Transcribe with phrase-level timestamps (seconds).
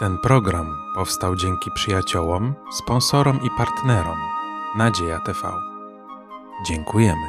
[0.00, 4.18] Ten program powstał dzięki przyjaciołom, sponsorom i partnerom
[4.76, 5.38] Nadzieja TV.
[6.68, 7.26] Dziękujemy.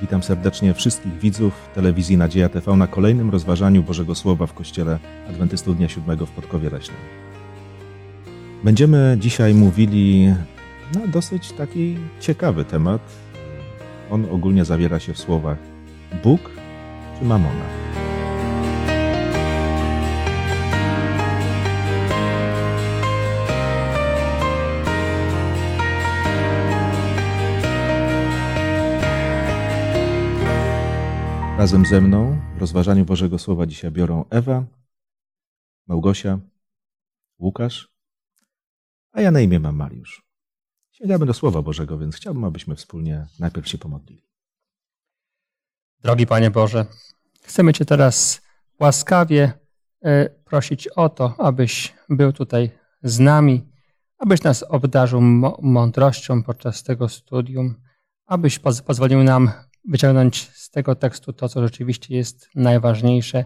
[0.00, 5.76] Witam serdecznie wszystkich widzów telewizji Nadzieja TV na kolejnym rozważaniu Bożego Słowa w Kościele Adwentystów
[5.76, 6.98] Dnia Siódmego w Podkowie Leśnym.
[8.64, 10.34] Będziemy dzisiaj mówili
[10.94, 13.02] na dosyć taki ciekawy temat.
[14.10, 15.58] On ogólnie zawiera się w słowach
[16.22, 16.40] Bóg
[17.18, 17.79] czy Mamona.
[31.60, 34.64] Razem ze mną w rozważaniu Bożego Słowa dzisiaj biorą Ewa,
[35.86, 36.38] Małgosia,
[37.38, 37.88] Łukasz,
[39.12, 40.22] a ja na imię mam Mariusz.
[40.90, 44.28] Sięgamy do Słowa Bożego, więc chciałbym, abyśmy wspólnie najpierw się pomodlili.
[46.02, 46.86] Drogi Panie Boże,
[47.42, 48.42] chcemy Cię teraz
[48.78, 49.52] łaskawie
[50.02, 52.70] e, prosić o to, abyś był tutaj
[53.02, 53.68] z nami,
[54.18, 55.20] abyś nas obdarzył
[55.62, 57.74] mądrością podczas tego studium,
[58.26, 59.50] abyś pozwolił nam
[59.84, 63.44] wyciągnąć z tego tekstu to, co rzeczywiście jest najważniejsze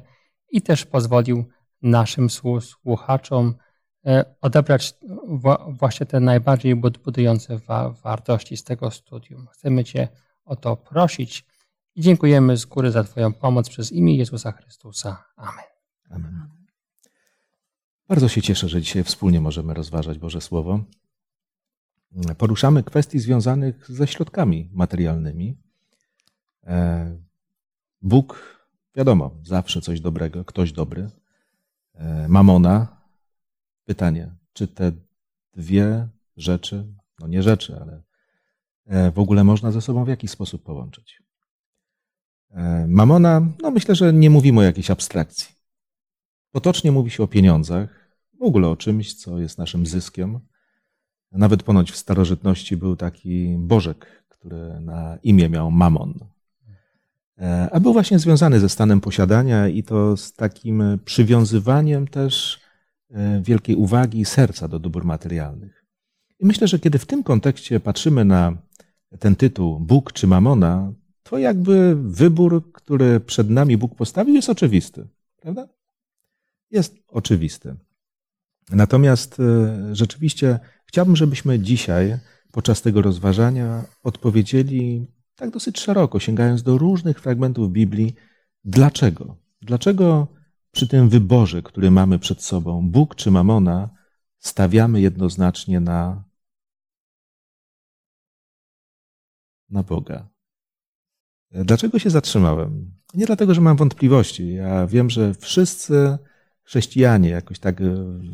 [0.51, 1.45] i też pozwolił
[1.83, 2.29] naszym
[2.61, 3.55] słuchaczom
[4.07, 4.95] e, odebrać
[5.69, 7.61] właśnie te najbardziej budujące
[8.05, 9.47] wartości z tego studium.
[9.47, 10.09] Chcemy Cię
[10.45, 11.45] o to prosić
[11.95, 15.25] i dziękujemy z góry za Twoją pomoc przez imię Jezusa Chrystusa.
[15.37, 15.65] Amen.
[16.11, 16.49] Amen.
[18.09, 20.81] Bardzo się cieszę, że dzisiaj wspólnie możemy rozważać Boże Słowo.
[22.39, 25.64] Poruszamy kwestii związanych ze środkami materialnymi.
[26.67, 27.17] E,
[28.03, 28.59] Bóg,
[28.95, 31.11] wiadomo, zawsze coś dobrego, ktoś dobry.
[31.95, 32.97] E, mamona,
[33.85, 34.93] pytanie, czy te
[35.53, 36.87] dwie rzeczy,
[37.21, 38.03] no nie rzeczy, ale
[38.87, 41.25] e, w ogóle można ze sobą w jakiś sposób połączyć?
[42.89, 45.55] Mamona, no myślę, że nie mówimy o jakiejś abstrakcji.
[46.51, 50.41] Potocznie mówi się o pieniądzach, w ogóle o czymś, co jest naszym zyskiem.
[51.33, 56.34] Nawet ponoć w starożytności był taki bożek, który na imię miał Mamon.
[57.39, 62.61] E, a był właśnie związany ze stanem posiadania i to z takim przywiązywaniem też
[63.11, 65.85] e, wielkiej uwagi i serca do dóbr materialnych.
[66.41, 68.57] I myślę, że kiedy w tym kontekście patrzymy na
[69.19, 75.07] ten tytuł Bóg czy Mamona, to jakby wybór, który przed nami Bóg postawił, jest oczywisty,
[75.41, 75.69] prawda?
[76.71, 77.75] Jest oczywisty.
[78.71, 82.19] Natomiast e, rzeczywiście chciałbym, żebyśmy dzisiaj
[82.53, 85.07] podczas tego rozważania odpowiedzieli
[85.37, 88.15] tak dosyć szeroko, sięgając do różnych fragmentów Biblii,
[88.65, 89.37] dlaczego?
[89.63, 90.29] Dlaczego
[90.71, 93.91] przy tym wyborze, który mamy przed sobą, Bóg czy Mamona,
[94.39, 96.25] stawiamy jednoznacznie na,
[99.71, 100.29] na Boga?
[101.51, 102.91] Dlaczego się zatrzymałem?
[103.15, 104.55] Nie dlatego, że mam wątpliwości.
[104.55, 106.19] Ja wiem, że wszyscy
[106.63, 107.81] chrześcijanie, jakoś tak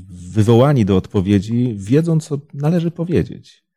[0.08, 3.69] wywołani do odpowiedzi, wiedzą, co należy powiedzieć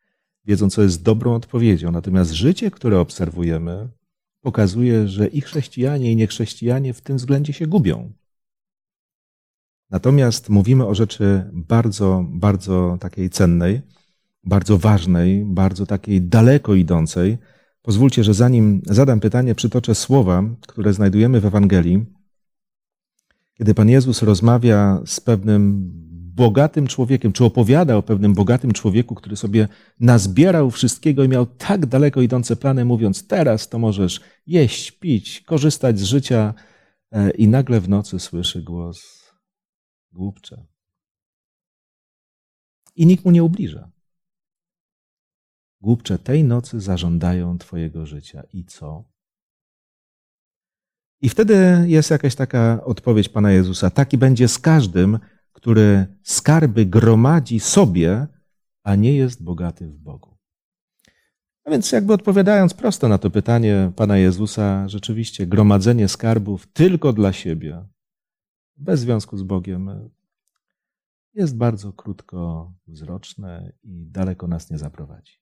[0.46, 1.92] wiedzą, co jest dobrą odpowiedzią.
[1.92, 3.90] Natomiast życie, które obserwujemy,
[4.42, 8.14] pokazuje, że i chrześcijanie, i niechrześcijanie w tym względzie się gubią.
[9.90, 13.82] Natomiast mówimy o rzeczy bardzo, bardzo takiej cennej,
[14.44, 17.38] bardzo ważnej, bardzo takiej daleko idącej.
[17.82, 22.06] Pozwólcie, że zanim zadam pytanie, przytoczę słowa, które znajdujemy w Ewangelii,
[23.58, 25.92] kiedy Pan Jezus rozmawia z pewnym
[26.36, 29.68] bogatym człowiekiem, czy opowiada o pewnym bogatym człowieku, który sobie
[30.00, 36.00] nazbierał wszystkiego i miał tak daleko idące plany, mówiąc: Teraz to możesz jeść, pić, korzystać
[36.00, 36.54] z życia,
[37.12, 39.24] e, i nagle w nocy słyszy głos:
[40.12, 40.66] Głupcze.
[42.96, 43.92] I nikt mu nie ubliża.
[45.82, 48.44] Głupcze, tej nocy zażądają Twojego życia.
[48.54, 49.04] I co?
[51.22, 53.90] I wtedy jest jakaś taka odpowiedź Pana Jezusa.
[53.90, 55.20] Taki będzie z każdym,
[55.64, 58.28] który skarby gromadzi sobie,
[58.84, 60.38] a nie jest bogaty w Bogu.
[61.66, 67.34] A więc, jakby odpowiadając prosto na to pytanie Pana Jezusa, rzeczywiście gromadzenie skarbów tylko dla
[67.34, 67.86] siebie,
[68.78, 70.10] bez związku z Bogiem,
[71.34, 75.34] jest bardzo krótkowzroczne i daleko nas nie zaprowadzi.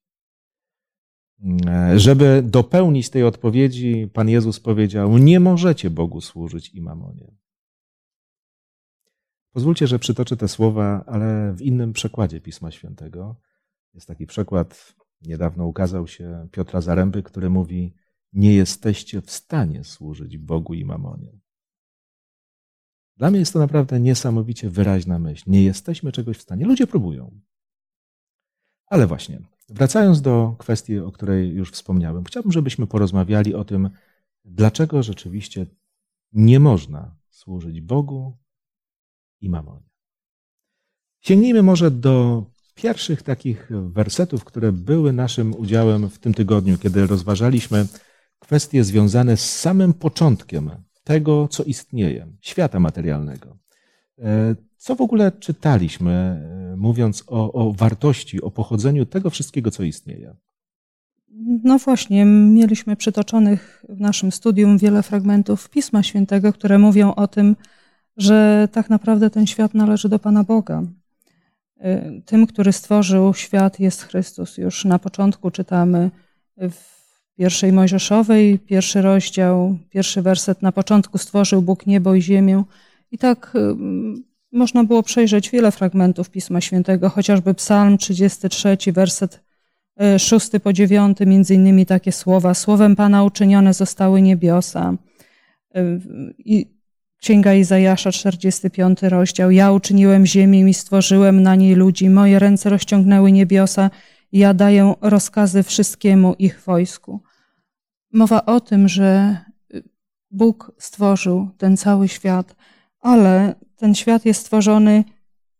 [1.95, 7.40] Żeby dopełnić tej odpowiedzi, Pan Jezus powiedział: Nie możecie Bogu służyć i mamonie.
[9.51, 13.35] Pozwólcie, że przytoczę te słowa, ale w innym przekładzie Pisma Świętego.
[13.93, 17.93] Jest taki przekład, niedawno ukazał się Piotra Zaręby, który mówi:
[18.33, 21.39] Nie jesteście w stanie służyć Bogu i mamonie.
[23.17, 25.43] Dla mnie jest to naprawdę niesamowicie wyraźna myśl.
[25.47, 26.65] Nie jesteśmy czegoś w stanie.
[26.65, 27.39] Ludzie próbują.
[28.85, 33.89] Ale właśnie, wracając do kwestii, o której już wspomniałem, chciałbym, żebyśmy porozmawiali o tym,
[34.45, 35.65] dlaczego rzeczywiście
[36.33, 38.37] nie można służyć Bogu
[39.41, 39.89] i mamonie.
[41.21, 42.45] Sięgnijmy może do
[42.75, 47.85] pierwszych takich wersetów, które były naszym udziałem w tym tygodniu, kiedy rozważaliśmy
[48.39, 50.71] kwestie związane z samym początkiem
[51.03, 53.57] tego, co istnieje, świata materialnego.
[54.19, 59.83] E, co w ogóle czytaliśmy, e, mówiąc o, o wartości, o pochodzeniu tego wszystkiego, co
[59.83, 60.35] istnieje?
[61.63, 67.55] No właśnie, mieliśmy przytoczonych w naszym studium wiele fragmentów Pisma Świętego, które mówią o tym,
[68.17, 70.83] że tak naprawdę ten świat należy do Pana Boga.
[71.85, 74.57] Y, tym, który stworzył świat, jest Chrystus.
[74.57, 76.11] Już na początku czytamy
[76.57, 77.01] w
[77.37, 80.61] pierwszej Mojżeszowej, pierwszy rozdział, pierwszy werset.
[80.61, 82.63] Na początku stworzył Bóg niebo i ziemię.
[83.11, 83.75] I tak y,
[84.51, 89.43] można było przejrzeć wiele fragmentów Pisma Świętego, chociażby Psalm 33, werset
[90.17, 92.53] 6 po 9, między innymi takie słowa.
[92.53, 94.93] Słowem Pana uczynione zostały niebiosa.
[95.77, 95.99] Y,
[96.37, 96.80] I
[97.21, 99.51] Księga Izajasza, 45 rozdział.
[99.51, 102.09] Ja uczyniłem ziemię i stworzyłem na niej ludzi.
[102.09, 103.89] Moje ręce rozciągnęły niebiosa
[104.31, 107.23] ja daję rozkazy wszystkiemu ich wojsku.
[108.13, 109.37] Mowa o tym, że
[110.31, 112.55] Bóg stworzył ten cały świat,
[112.99, 115.03] ale ten świat jest stworzony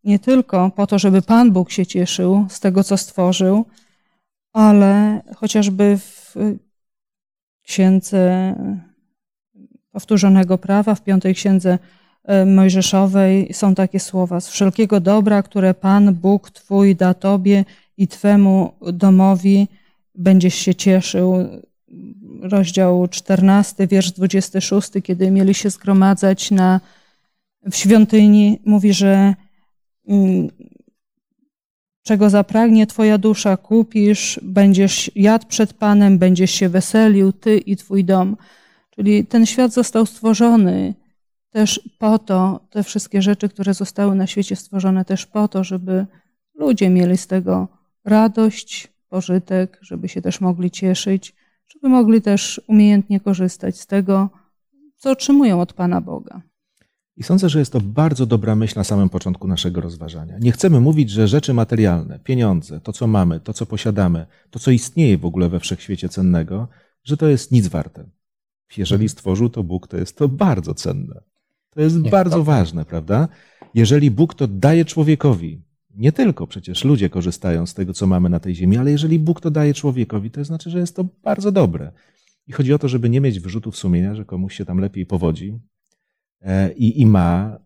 [0.03, 3.65] nie tylko po to, żeby Pan Bóg się cieszył z tego, co stworzył,
[4.53, 6.35] ale chociażby w
[7.63, 8.55] księdze
[9.91, 11.79] powtórzonego prawa w piątej księdze
[12.23, 17.65] e, Mojżeszowej są takie słowa: Z wszelkiego dobra, które Pan Bóg Twój da Tobie
[17.97, 19.67] i Twemu domowi,
[20.15, 21.35] będziesz się cieszył.
[22.41, 26.79] Rozdział 14, wiersz 26, kiedy mieli się zgromadzać na,
[27.71, 29.35] w świątyni, mówi, że
[30.07, 30.49] mm,
[32.03, 38.05] czego zapragnie Twoja dusza, kupisz, będziesz jadł przed Panem, będziesz się weselił, Ty i Twój
[38.05, 38.37] dom.
[38.95, 40.93] Czyli ten świat został stworzony
[41.49, 46.05] też po to, te wszystkie rzeczy, które zostały na świecie stworzone też po to, żeby
[46.55, 47.67] ludzie mieli z tego
[48.05, 51.35] radość, pożytek, żeby się też mogli cieszyć,
[51.67, 54.29] żeby mogli też umiejętnie korzystać z tego,
[54.95, 56.41] co otrzymują od Pana Boga.
[57.17, 60.37] I sądzę, że jest to bardzo dobra myśl na samym początku naszego rozważania.
[60.39, 64.71] Nie chcemy mówić, że rzeczy materialne, pieniądze, to co mamy, to co posiadamy, to co
[64.71, 66.67] istnieje w ogóle we wszechświecie cennego,
[67.03, 68.09] że to jest nic warte.
[68.77, 71.21] Jeżeli stworzył to Bóg, to jest to bardzo cenne.
[71.69, 72.43] To jest Niech bardzo to...
[72.43, 73.27] ważne, prawda?
[73.73, 75.61] Jeżeli Bóg to daje człowiekowi,
[75.95, 79.41] nie tylko przecież ludzie korzystają z tego, co mamy na tej ziemi, ale jeżeli Bóg
[79.41, 81.91] to daje człowiekowi, to znaczy, że jest to bardzo dobre.
[82.47, 85.59] I chodzi o to, żeby nie mieć wyrzutów sumienia, że komuś się tam lepiej powodzi
[86.41, 87.59] e, i, i ma.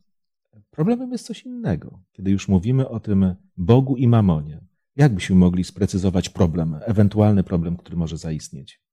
[0.71, 1.99] Problemem jest coś innego.
[2.11, 4.61] Kiedy już mówimy o tym Bogu i mamonie,
[4.95, 8.84] jak byśmy mogli sprecyzować problem, ewentualny problem, który może zaistnieć?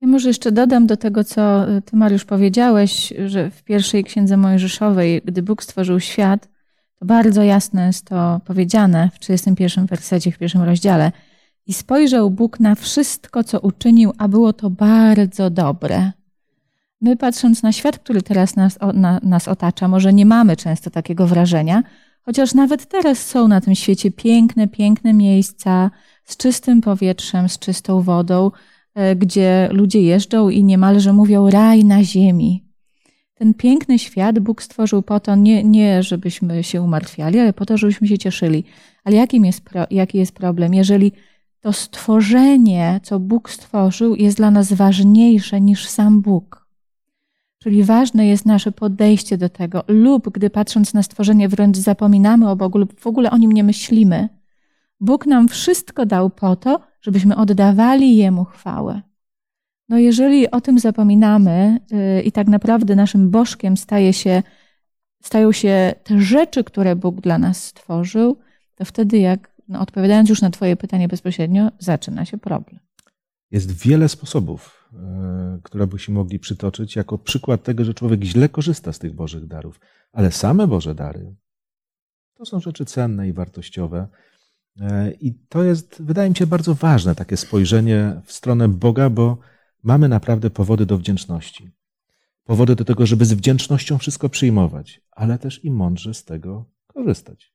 [0.00, 4.36] Ja może jeszcze dodam do tego, co y, ty, Mariusz, powiedziałeś, że w pierwszej księdze
[4.36, 6.48] Mojżeszowej, gdy Bóg stworzył świat,
[6.98, 11.12] to bardzo jasno jest to powiedziane w 31 wersecie, w pierwszym rozdziale.
[11.66, 16.12] I spojrzał Bóg na wszystko, co uczynił, a było to bardzo dobre.
[17.00, 21.26] My, patrząc na świat, który teraz nas, na, nas otacza, może nie mamy często takiego
[21.26, 21.82] wrażenia,
[22.22, 25.90] chociaż nawet teraz są na tym świecie piękne, piękne miejsca
[26.24, 28.50] z czystym powietrzem, z czystą wodą,
[29.16, 32.66] gdzie ludzie jeżdżą i niemalże mówią raj na ziemi.
[33.34, 37.76] Ten piękny świat Bóg stworzył po to, nie, nie żebyśmy się umartwiali, ale po to,
[37.76, 38.64] żebyśmy się cieszyli.
[39.04, 40.74] Ale jakim jest pro, jaki jest problem?
[40.74, 41.12] Jeżeli
[41.60, 46.66] to stworzenie, co Bóg stworzył, jest dla nas ważniejsze niż sam Bóg.
[47.58, 52.56] Czyli ważne jest nasze podejście do tego, lub gdy patrząc na stworzenie wręcz zapominamy o
[52.56, 54.28] Bogu, lub w ogóle o nim nie myślimy.
[55.00, 59.02] Bóg nam wszystko dał po to, żebyśmy oddawali Jemu chwałę.
[59.88, 64.42] No jeżeli o tym zapominamy yy, i tak naprawdę naszym bożkiem staje się,
[65.22, 68.36] stają się te rzeczy, które Bóg dla nas stworzył,
[68.74, 72.80] to wtedy jak, no odpowiadając już na Twoje pytanie bezpośrednio, zaczyna się problem.
[73.50, 74.98] Jest wiele sposobów, yy,
[75.62, 79.80] które byśmy mogli przytoczyć jako przykład tego, że człowiek źle korzysta z tych Bożych darów.
[80.12, 81.34] Ale same Boże dary
[82.34, 84.08] to są rzeczy cenne i wartościowe,
[85.20, 89.38] I to jest, wydaje mi się, bardzo ważne takie spojrzenie w stronę Boga, bo
[89.82, 91.70] mamy naprawdę powody do wdzięczności.
[92.44, 97.52] Powody do tego, żeby z wdzięcznością wszystko przyjmować, ale też i mądrze z tego korzystać.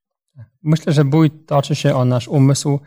[0.63, 2.79] Myślę, że bój toczy się o nasz umysł.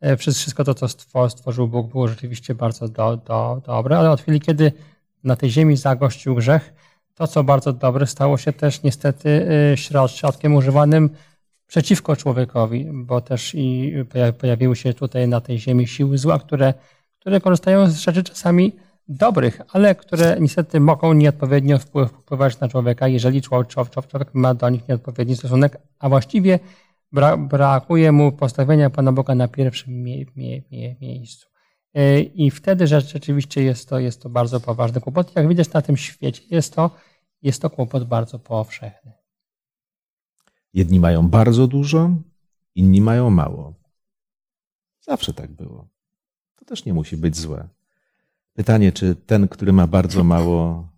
[0.00, 0.88] E, przez wszystko to, co
[1.28, 4.72] stworzył Bóg, było rzeczywiście bardzo do, do, dobre, ale od chwili, kiedy
[5.24, 6.74] na tej ziemi zagościł grzech,
[7.14, 11.10] to, co bardzo dobre, stało się też niestety e, środkiem używanym
[11.70, 13.92] przeciwko człowiekowi, bo też i
[14.38, 16.74] pojawiły się tutaj na tej ziemi siły zła, które,
[17.18, 18.72] które korzystają z rzeczy czasami
[19.08, 25.36] dobrych, ale które niestety mogą nieodpowiednio wpływać na człowieka, jeżeli człowiek ma do nich nieodpowiedni
[25.36, 26.58] stosunek, a właściwie
[27.38, 31.48] brakuje mu postawienia Pana Boga na pierwszym mie mie mie miejscu.
[31.94, 35.36] E, I wtedy rzeczywiście jest to, jest to bardzo poważny kłopot.
[35.36, 36.90] Jak widać na tym świecie, jest to,
[37.42, 39.19] jest to kłopot bardzo powszechny.
[40.74, 42.10] Jedni mają bardzo dużo,
[42.74, 43.74] inni mają mało.
[45.00, 45.88] Zawsze tak było.
[46.56, 47.68] To też nie musi być złe.
[48.54, 50.88] Pytanie, czy ten, który ma bardzo mało,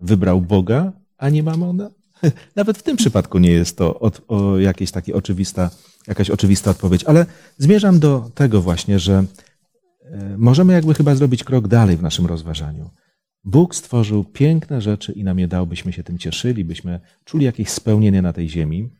[0.00, 1.90] wybrał Boga, a nie mamona?
[2.56, 4.56] Nawet w tym przypadku nie jest to od, o
[4.92, 5.70] takie oczywista,
[6.06, 7.26] jakaś oczywista odpowiedź, ale
[7.58, 9.24] zmierzam do tego właśnie, że
[10.02, 12.90] e, możemy jakby chyba zrobić krok dalej w naszym rozważaniu.
[13.44, 17.68] Bóg stworzył piękne rzeczy i nam je dał, byśmy się tym cieszyli, byśmy czuli jakieś
[17.68, 18.90] spełnienie na tej ziemi.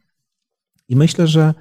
[0.89, 1.55] I myślę, że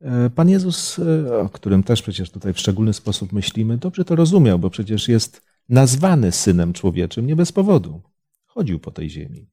[0.00, 4.16] e, Pan Jezus, e, o którym też przecież tutaj w szczególny sposób myślimy, dobrze to
[4.16, 8.02] rozumiał, bo przecież jest nazwany synem człowieczym nie bez powodu.
[8.46, 9.50] Chodził po tej ziemi.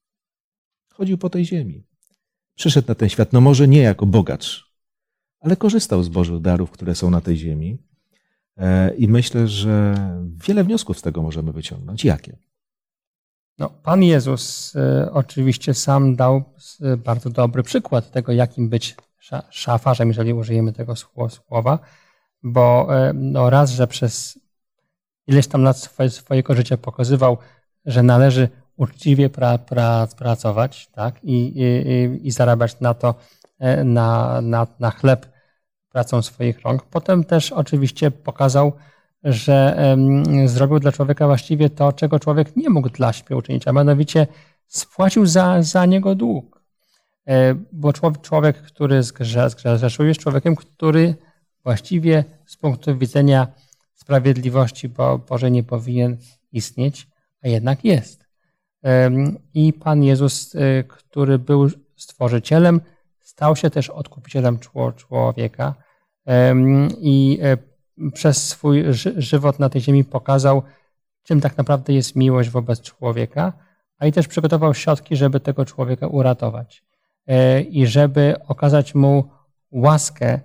[0.93, 1.83] Chodził po tej ziemi.
[2.55, 4.73] Przyszedł na ten świat, no może nie jako bogacz,
[5.39, 7.77] ale korzystał z Bożych darów, które są na tej ziemi.
[8.57, 9.95] E, I myślę, że
[10.47, 12.05] wiele wniosków z tego możemy wyciągnąć.
[12.05, 12.37] Jakie?
[13.57, 16.43] No, Pan Jezus y, oczywiście sam dał
[16.81, 18.95] y, bardzo dobry przykład tego, jakim być
[19.49, 20.93] szafarzem, jeżeli użyjemy tego
[21.29, 21.79] słowa,
[22.43, 24.39] bo y, no, raz, że przez
[25.27, 27.37] ileś tam lat swojego życia pokazywał,
[27.85, 31.23] że należy uczciwie pra, pra, pracować tak?
[31.23, 33.15] I, i, i zarabiać na to,
[33.59, 35.25] e, na, na, na chleb
[35.89, 36.83] pracą swoich rąk.
[36.83, 38.73] Potem też oczywiście pokazał,
[39.23, 39.77] że
[40.45, 44.27] zrobił dla człowieka właściwie to, czego człowiek nie mógł dla siebie uczynić, a mianowicie
[44.67, 46.63] spłacił za, za niego dług.
[47.27, 51.15] E, bo człowiek, który zgrzeszył, jest człowiekiem, który
[51.63, 53.47] właściwie z punktu widzenia
[53.93, 56.17] sprawiedliwości Bo Boże nie powinien
[56.51, 57.07] istnieć,
[57.43, 58.23] a jednak jest.
[59.53, 62.81] I Pan Jezus, y, który był stworzycielem,
[63.19, 64.59] stał się też odkupicielem
[64.95, 65.75] człowieka
[66.99, 67.57] i e,
[68.13, 68.83] przez swój
[69.17, 70.63] żywot na tej ziemi pokazał,
[71.23, 73.53] czym tak naprawdę jest miłość wobec człowieka,
[73.97, 76.83] a i też przygotował środki, żeby tego człowieka uratować
[77.27, 79.29] e, i żeby okazać mu
[79.71, 80.39] łaskę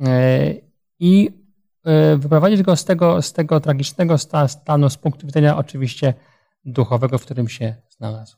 [0.00, 0.54] e,
[0.98, 1.44] i
[1.84, 4.18] E, wyprowadzić go z tego, z tego tragicznego
[4.48, 6.14] stanu z punktu widzenia oczywiście
[6.64, 8.36] duchowego, w którym się znalazł.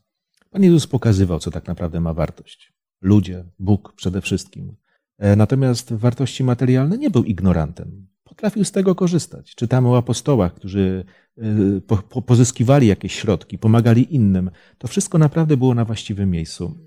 [0.50, 2.72] Pan Jezus pokazywał, co tak naprawdę ma wartość.
[3.00, 4.76] Ludzie, Bóg przede wszystkim.
[5.18, 8.06] Natomiast wartości materialne nie był ignorantem.
[8.26, 9.54] Potrafił z tego korzystać.
[9.54, 11.04] Czytamy o apostołach, którzy
[11.38, 14.50] e, pozyskiwali jakieś środki, pomagali innym.
[14.78, 16.78] To wszystko naprawdę było na właściwym miejscu.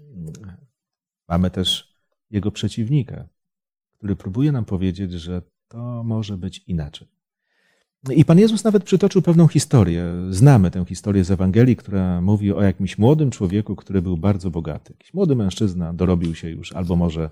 [1.27, 1.95] Mamy też
[2.31, 3.27] jego przeciwnika,
[3.97, 7.07] który próbuje nam powiedzieć, że to może być inaczej.
[8.15, 10.05] I Pan Jezus nawet przytoczył pewną historię.
[10.29, 14.93] Znamy tę historię z Ewangelii, która mówi o jakimś młodym człowieku, który był bardzo bogaty.
[14.93, 17.29] Jakiś młody mężczyzna dorobił się już, albo może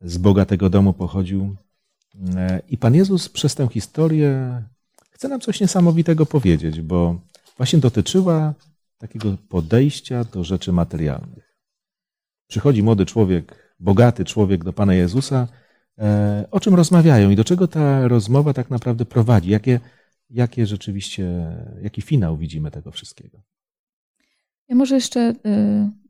[0.00, 1.56] z bogatego domu pochodził.
[2.68, 4.62] I Pan Jezus przez tę historię
[5.10, 7.20] chce nam coś niesamowitego powiedzieć, bo
[7.56, 8.54] właśnie dotyczyła
[8.98, 11.56] takiego podejścia do rzeczy materialnych.
[12.46, 15.48] Przychodzi młody człowiek, bogaty człowiek do Pana Jezusa
[16.00, 19.50] E, o czym rozmawiają i do czego ta rozmowa tak naprawdę prowadzi?
[19.50, 19.80] Jakie,
[20.30, 23.38] jakie rzeczywiście, jaki finał widzimy tego wszystkiego?
[24.68, 25.34] Ja może jeszcze y,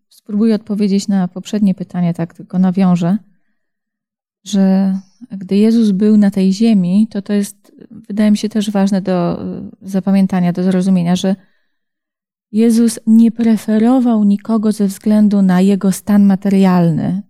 [0.08, 3.18] spróbuję odpowiedzieć na poprzednie pytanie, tak tylko nawiążę,
[4.44, 4.94] że
[5.32, 9.40] gdy Jezus był na tej ziemi, to to jest, wydaje mi się, też ważne do
[9.82, 11.36] zapamiętania, do zrozumienia, że
[12.52, 17.22] Jezus nie preferował nikogo ze względu na jego stan materialny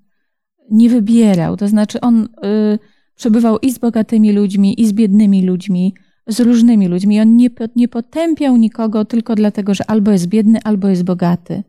[0.71, 1.57] nie wybierał.
[1.57, 2.79] To znaczy, on y,
[3.17, 5.95] przebywał i z bogatymi ludźmi, i z biednymi ludźmi,
[6.27, 7.21] z różnymi ludźmi.
[7.21, 11.63] On nie, nie potępiał nikogo tylko dlatego, że albo jest biedny, albo jest bogaty.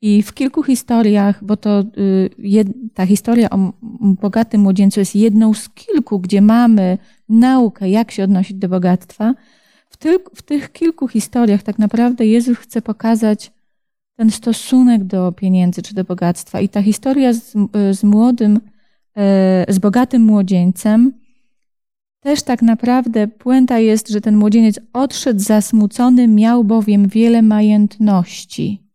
[0.00, 5.68] I w kilku historiach, bo to y, ta historia o bogatym młodzieńcu jest jedną z
[5.68, 9.34] kilku, gdzie mamy naukę, jak się odnosić do bogactwa.
[9.90, 13.52] W, tyl, w tych kilku historiach tak naprawdę Jezus chce pokazać,
[14.16, 16.60] ten stosunek do pieniędzy czy do bogactwa.
[16.60, 17.54] I ta historia z,
[17.92, 18.60] z młodym,
[19.16, 21.12] e, z bogatym młodzieńcem,
[22.20, 28.87] też tak naprawdę puenta jest, że ten młodzieniec odszedł zasmucony, miał bowiem wiele majętności.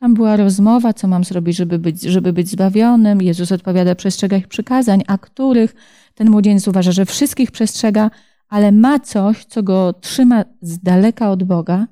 [0.00, 3.22] Tam była rozmowa, co mam zrobić, żeby być, żeby być zbawionym.
[3.22, 5.74] Jezus odpowiada, przestrzega ich przykazań, a których
[6.14, 8.10] ten młodzieniec uważa, że wszystkich przestrzega,
[8.48, 11.86] ale ma coś, co go trzyma z daleka od Boga.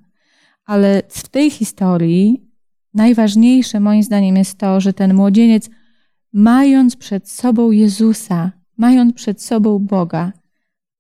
[0.64, 2.48] Ale w tej historii
[2.94, 5.70] Najważniejsze moim zdaniem jest to, że ten młodzieniec,
[6.32, 10.32] mając przed sobą Jezusa, mając przed sobą Boga,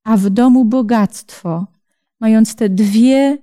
[0.04, 1.66] a w domu bogactwo,
[2.20, 3.38] mając te dwie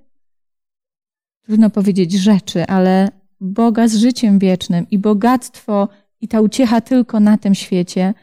[1.42, 3.10] trudno powiedzieć rzeczy, ale
[3.42, 5.90] Boga z życiem wiecznym i bogactwo
[6.22, 8.14] i ta uciecha tylko na tym świecie,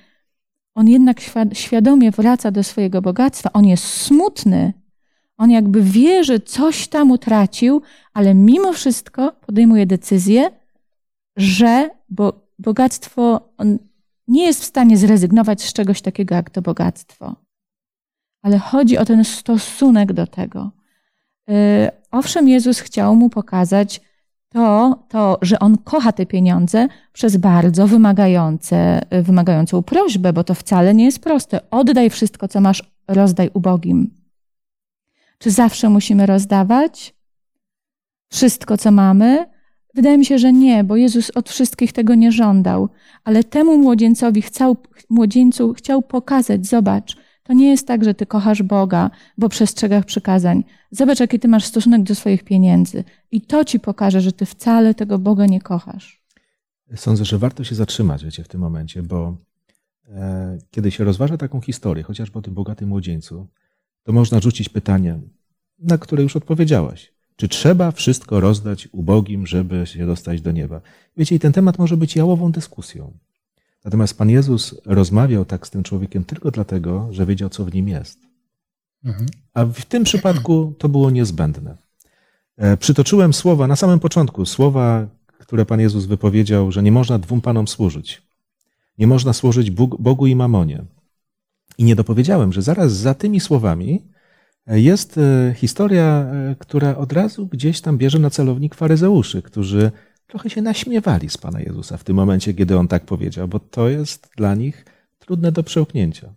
[0.74, 1.20] on jednak
[1.52, 3.52] świadomie wraca do swojego bogactwa.
[3.52, 4.72] On jest smutny.
[5.36, 10.50] On jakby wie, że coś tam utracił, ale mimo wszystko podejmuje decyzję,
[11.36, 13.78] że bo bogactwo, on
[14.28, 17.36] nie jest w stanie zrezygnować z czegoś takiego jak to bogactwo.
[18.42, 20.70] Ale chodzi o ten stosunek do tego.
[21.50, 21.52] Y,
[22.10, 24.00] owszem, Jezus chciał mu pokazać
[24.52, 30.94] to, to, że on kocha te pieniądze przez bardzo wymagające, wymagającą prośbę, bo to wcale
[30.94, 31.60] nie jest proste.
[31.70, 34.10] Oddaj wszystko, co masz, rozdaj ubogim.
[35.38, 37.14] Czy zawsze musimy rozdawać
[38.32, 39.46] wszystko, co mamy?
[39.94, 42.88] Wydaje mi się, że nie, bo Jezus od wszystkich tego nie żądał,
[43.24, 44.76] ale temu młodzieńcowi chciał,
[45.10, 50.64] młodzieńcu chciał pokazać, zobacz, to nie jest tak, że ty kochasz Boga, bo przestrzegasz przykazań.
[50.90, 53.04] Zobacz, jaki ty masz stosunek do swoich pieniędzy.
[53.30, 56.22] I to ci pokaże, że ty wcale tego Boga nie kochasz.
[56.96, 59.36] Sądzę, że warto się zatrzymać, wiecie, w tym momencie, bo
[60.08, 63.46] e, kiedy się rozważa taką historię, chociażby o tym bogatym młodzieńcu,
[64.02, 65.20] to można rzucić pytanie,
[65.78, 67.12] na które już odpowiedziałaś.
[67.36, 70.80] Czy trzeba wszystko rozdać ubogim, żeby się dostać do nieba?
[71.16, 73.18] Wiecie, i ten temat może być jałową dyskusją.
[73.84, 77.88] Natomiast Pan Jezus rozmawiał tak z tym człowiekiem tylko dlatego, że wiedział, co w nim
[77.88, 78.18] jest.
[79.04, 79.26] Mhm.
[79.54, 81.76] A w tym przypadku to było niezbędne.
[82.56, 87.40] E, przytoczyłem słowa na samym początku, słowa, które Pan Jezus wypowiedział, że nie można dwóm
[87.40, 88.22] panom służyć.
[88.98, 90.84] Nie można służyć Bogu i mamonie.
[91.78, 94.02] I nie dopowiedziałem, że zaraz za tymi słowami
[94.66, 96.26] e, jest e, historia,
[96.58, 99.90] która od razu gdzieś tam bierze na celownik faryzeuszy, którzy
[100.32, 103.88] trochę się naśmiewali z Pana Jezusa w tym momencie, kiedy On tak powiedział, bo to
[103.88, 104.84] jest dla nich
[105.18, 106.34] trudne do przełknięcia.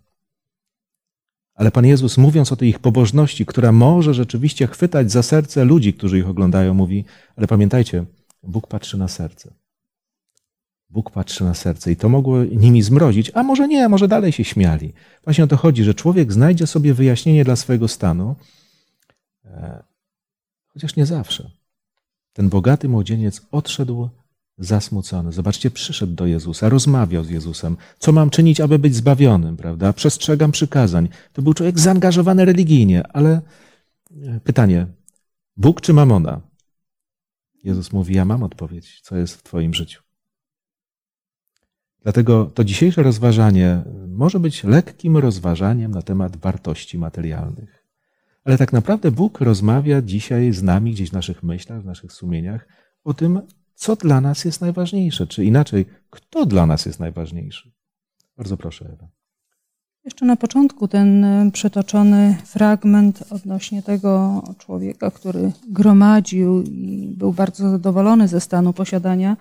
[1.54, 5.94] Ale Pan Jezus, mówiąc o tej ich pobożności, która może rzeczywiście chwytać za serce ludzi,
[5.94, 7.04] którzy ich oglądają, mówi:
[7.36, 8.04] Ale pamiętajcie,
[8.42, 9.52] Bóg patrzy na serce.
[10.90, 14.44] Bóg patrzy na serce i to mogło nimi zmrozić, a może nie, może dalej się
[14.44, 14.92] śmiali.
[15.24, 18.36] Właśnie o to chodzi, że człowiek znajdzie sobie wyjaśnienie dla swojego stanu,
[19.44, 19.82] e,
[20.68, 21.50] chociaż nie zawsze.
[22.36, 24.08] Ten bogaty młodzieniec odszedł
[24.58, 25.32] zasmucony.
[25.32, 27.76] Zobaczcie, przyszedł do Jezusa, rozmawiał z Jezusem.
[27.98, 29.92] Co mam czynić, aby być zbawionym, prawda?
[29.92, 31.08] Przestrzegam przykazań.
[31.32, 33.42] To był człowiek zaangażowany religijnie, ale
[34.22, 34.86] e, pytanie,
[35.56, 36.40] Bóg czy mamona?
[37.64, 40.02] Jezus mówi, ja mam odpowiedź, co jest w Twoim życiu.
[42.02, 47.75] Dlatego to dzisiejsze rozważanie może być lekkim rozważaniem na temat wartości materialnych.
[48.46, 52.68] Ale tak naprawdę Bóg rozmawia dzisiaj z nami, gdzieś w naszych myślach, w naszych sumieniach,
[53.04, 53.40] o tym,
[53.74, 57.72] co dla nas jest najważniejsze, czy inaczej, kto dla nas jest najważniejszy.
[58.36, 59.08] Bardzo proszę, Ewa.
[60.04, 67.70] Jeszcze na początku ten e, przytoczony fragment odnośnie tego człowieka, który gromadził i był bardzo
[67.70, 69.36] zadowolony ze stanu posiadania,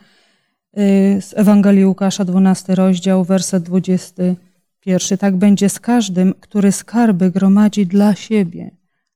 [0.73, 5.17] e, z Ewangelii Łukasza, 12 rozdział, werset 21.
[5.17, 8.71] Tak będzie z każdym, który skarby gromadzi dla siebie,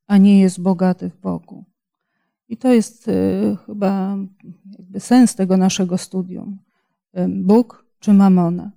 [0.09, 1.65] a nie jest bogaty w Bogu.
[2.47, 4.17] I to jest y, chyba
[4.99, 6.57] sens tego naszego studium.
[7.27, 8.71] Bóg czy mamona.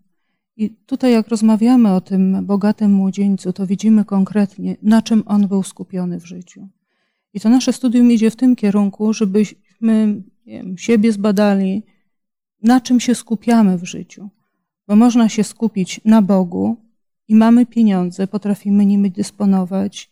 [0.56, 5.62] I tutaj, jak rozmawiamy o tym bogatym młodzieńcu, to widzimy konkretnie, na czym on był
[5.62, 6.68] skupiony w życiu.
[7.34, 11.82] I to nasze studium idzie w tym kierunku, żebyśmy wiem, siebie zbadali,
[12.62, 14.28] na czym się skupiamy w życiu.
[14.88, 16.76] Bo można się skupić na Bogu
[17.28, 20.11] i mamy pieniądze, potrafimy nimi dysponować,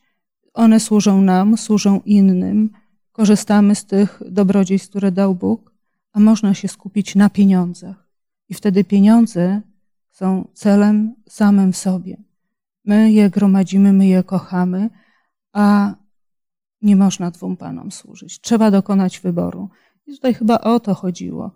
[0.54, 2.70] one służą nam, służą innym,
[3.12, 5.74] korzystamy z tych dobrodziejstw, które dał Bóg,
[6.12, 8.08] a można się skupić na pieniądzach.
[8.48, 9.62] I wtedy pieniądze
[10.10, 12.16] są celem samym w sobie.
[12.84, 14.90] My je gromadzimy, my je kochamy,
[15.52, 15.94] a
[16.82, 18.40] nie można dwóm panom służyć.
[18.40, 19.68] Trzeba dokonać wyboru.
[20.06, 21.50] I tutaj chyba o to chodziło.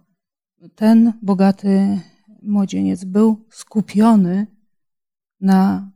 [0.74, 2.00] Ten bogaty
[2.42, 4.46] młodzieniec był skupiony
[5.40, 5.90] na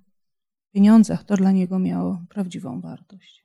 [0.79, 3.45] pieniądzach, to dla niego miało prawdziwą wartość.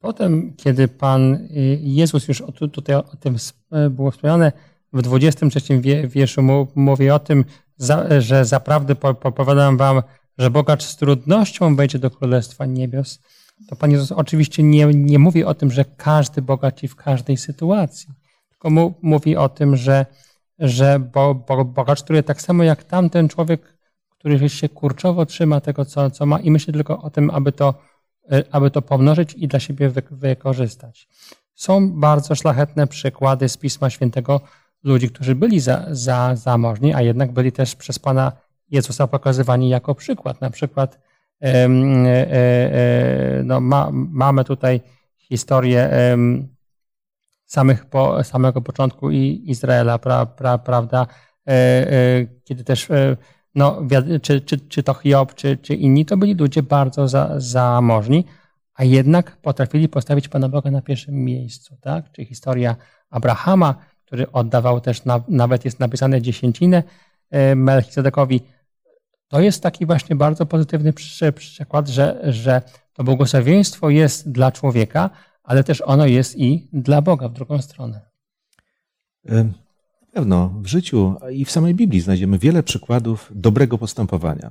[0.00, 1.48] Potem, kiedy Pan
[1.80, 2.42] Jezus już
[2.72, 3.36] tutaj o tym
[3.90, 4.52] było wspomniane,
[4.92, 6.42] w 23 wierszu
[6.74, 7.44] mówi o tym,
[8.18, 8.94] że zaprawdę
[9.36, 10.02] powiadam wam,
[10.38, 13.18] że bogacz z trudnością wejdzie do Królestwa Niebios,
[13.68, 18.08] to Pan Jezus oczywiście nie, nie mówi o tym, że każdy bogaci w każdej sytuacji,
[18.50, 20.06] tylko mówi o tym, że,
[20.58, 23.77] że bo, bo, bogacz, który tak samo jak tamten człowiek
[24.18, 27.74] który się kurczowo trzyma tego, co, co ma i myśli tylko o tym, aby to,
[28.32, 31.08] e, aby to pomnożyć i dla siebie wykorzystać.
[31.54, 34.40] Są bardzo szlachetne przykłady z Pisma Świętego
[34.84, 38.32] ludzi, którzy byli za, za, zamożni, a jednak byli też przez Pana
[38.70, 40.40] Jezusa pokazywani jako przykład.
[40.40, 40.98] Na przykład
[41.42, 44.80] e, e, no, ma, mamy tutaj
[45.18, 45.90] historię
[47.46, 51.06] samych po, samego początku Izraela, pra, pra, prawda?
[52.44, 52.88] Kiedy też,
[53.54, 53.82] no,
[54.22, 58.24] czy, czy, czy to Hiob, czy, czy inni, to byli ludzie bardzo za, zamożni,
[58.74, 62.12] a jednak potrafili postawić Pana Boga na pierwszym miejscu, tak?
[62.12, 62.76] Czy historia
[63.10, 66.82] Abrahama, który oddawał też, na, nawet jest napisane dziesięcinę
[67.56, 68.40] Melchizedekowi,
[69.28, 70.92] to jest taki właśnie bardzo pozytywny
[71.34, 75.10] przykład, że, że to błogosławieństwo jest dla człowieka,
[75.42, 78.00] ale też ono jest i dla Boga w drugą stronę.
[80.12, 84.50] Pewno w życiu i w samej Biblii znajdziemy wiele przykładów dobrego postępowania.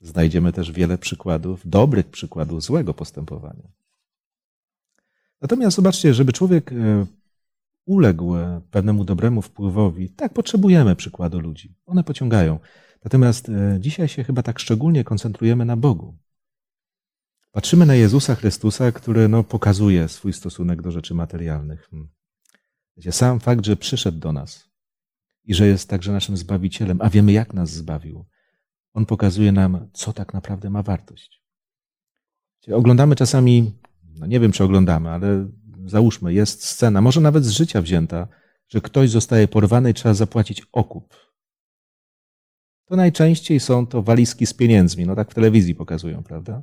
[0.00, 3.68] Znajdziemy też wiele przykładów, dobrych przykładów złego postępowania.
[5.40, 7.06] Natomiast zobaczcie, żeby człowiek e,
[7.86, 8.34] uległ
[8.70, 11.74] pewnemu dobremu wpływowi, tak potrzebujemy przykładu ludzi.
[11.86, 12.58] One pociągają.
[13.04, 16.18] Natomiast e, dzisiaj się chyba tak szczególnie koncentrujemy na Bogu.
[17.52, 21.90] Patrzymy na Jezusa Chrystusa, który no, pokazuje swój stosunek do rzeczy materialnych.
[23.10, 24.70] Sam fakt, że przyszedł do nas
[25.44, 28.26] i że jest także naszym Zbawicielem, a wiemy jak nas zbawił,
[28.92, 31.42] on pokazuje nam, co tak naprawdę ma wartość.
[32.72, 33.72] Oglądamy czasami,
[34.18, 35.48] no nie wiem czy oglądamy, ale
[35.86, 38.28] załóżmy, jest scena, może nawet z życia wzięta,
[38.68, 41.30] że ktoś zostaje porwany i trzeba zapłacić okup.
[42.84, 46.62] To najczęściej są to walizki z pieniędzmi, no tak w telewizji pokazują, prawda?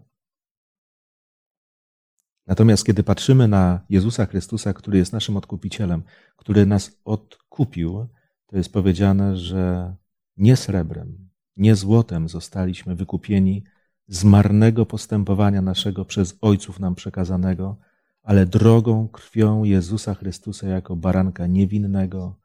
[2.47, 6.03] Natomiast kiedy patrzymy na Jezusa Chrystusa, który jest naszym odkupicielem,
[6.35, 8.07] który nas odkupił,
[8.47, 9.95] to jest powiedziane, że
[10.37, 13.63] nie srebrem, nie złotem zostaliśmy wykupieni
[14.07, 17.77] z marnego postępowania naszego przez ojców nam przekazanego,
[18.23, 22.39] ale drogą krwią Jezusa Chrystusa jako baranka niewinnego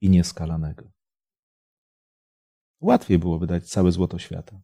[0.00, 0.84] i nieskalanego.
[2.80, 4.60] Łatwiej było wydać całe złoto świata.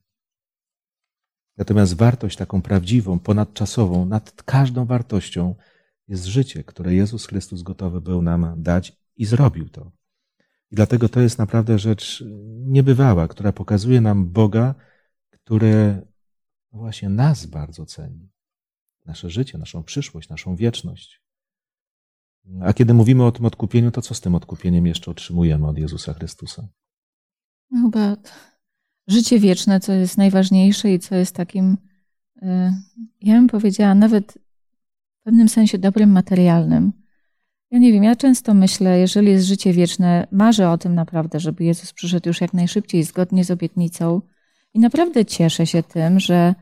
[1.59, 5.55] Natomiast wartość taką prawdziwą, ponadczasową, nad każdą wartością
[6.09, 9.92] jest życie, które Jezus Chrystus gotowy był nam dać i zrobił to.
[10.71, 12.25] I dlatego to jest naprawdę rzecz
[12.66, 14.75] niebywała, która pokazuje nam Boga,
[15.31, 16.07] który
[16.73, 18.29] właśnie nas bardzo ceni.
[19.07, 21.23] Nasze życie, naszą przyszłość, naszą wieczność.
[22.61, 26.14] A kiedy mówimy o tym odkupieniu, to co z tym odkupieniem jeszcze otrzymujemy od Jezusa
[26.14, 26.68] Chrystusa?
[27.71, 28.16] No chyba
[29.09, 31.77] życie wieczne, co jest najważniejsze i co jest takim,
[32.42, 32.47] y,
[33.21, 34.38] ja bym powiedziała, nawet
[35.21, 36.92] w pewnym sensie dobrym materialnym.
[37.71, 41.64] Ja nie wiem, ja często myślę, jeżeli jest życie wieczne, marzę o tym naprawdę, żeby
[41.64, 44.21] Jezus przyszedł już jak najszybciej, zgodnie z obietnicą.
[44.75, 46.55] I naprawdę cieszę się tym, że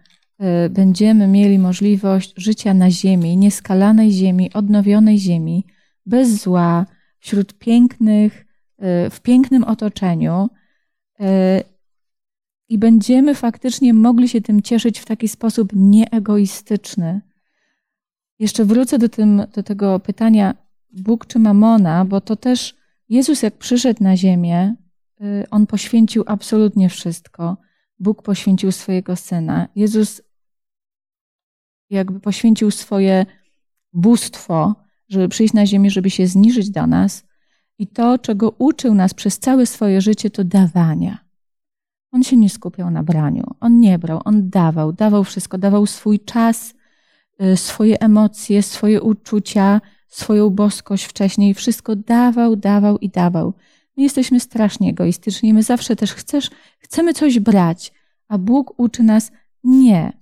[0.67, 5.65] y, będziemy mieli możliwość życia na ziemi, nieskalanej ziemi, odnowionej ziemi,
[6.07, 6.87] bez zła,
[7.19, 8.47] wśród pięknych,
[9.07, 10.49] y, w pięknym otoczeniu
[12.69, 17.21] i będziemy faktycznie mogli się tym cieszyć w taki sposób nieegoistyczny.
[18.39, 20.55] Jeszcze wrócę do, tym, do tego pytania
[20.93, 22.77] Bóg czy mamona, bo to też
[23.09, 24.75] Jezus, jak przyszedł na ziemię,
[25.21, 27.57] y, on poświęcił absolutnie wszystko.
[27.99, 29.69] Bóg poświęcił swojego syna.
[29.77, 30.23] Jezus
[31.91, 33.27] jakby poświęcił swoje
[33.93, 34.75] bóstwo,
[35.09, 37.27] żeby przyjść na ziemię, żeby się zniżyć do nas.
[37.79, 41.26] I to, czego uczył nas przez całe swoje życie, to dawania.
[42.17, 43.45] On się nie skupiał na braniu.
[43.61, 46.75] On nie brał, on dawał, dawał wszystko, dawał swój czas,
[47.43, 51.55] y, swoje emocje, swoje uczucia, swoją boskość wcześniej.
[51.55, 53.55] Wszystko dawał, dawał i dawał.
[53.97, 55.55] My jesteśmy strasznie egoistyczni.
[55.55, 57.93] My zawsze też chcesz, chcemy coś brać,
[58.29, 59.33] a Bóg uczy nas
[59.65, 60.13] nie.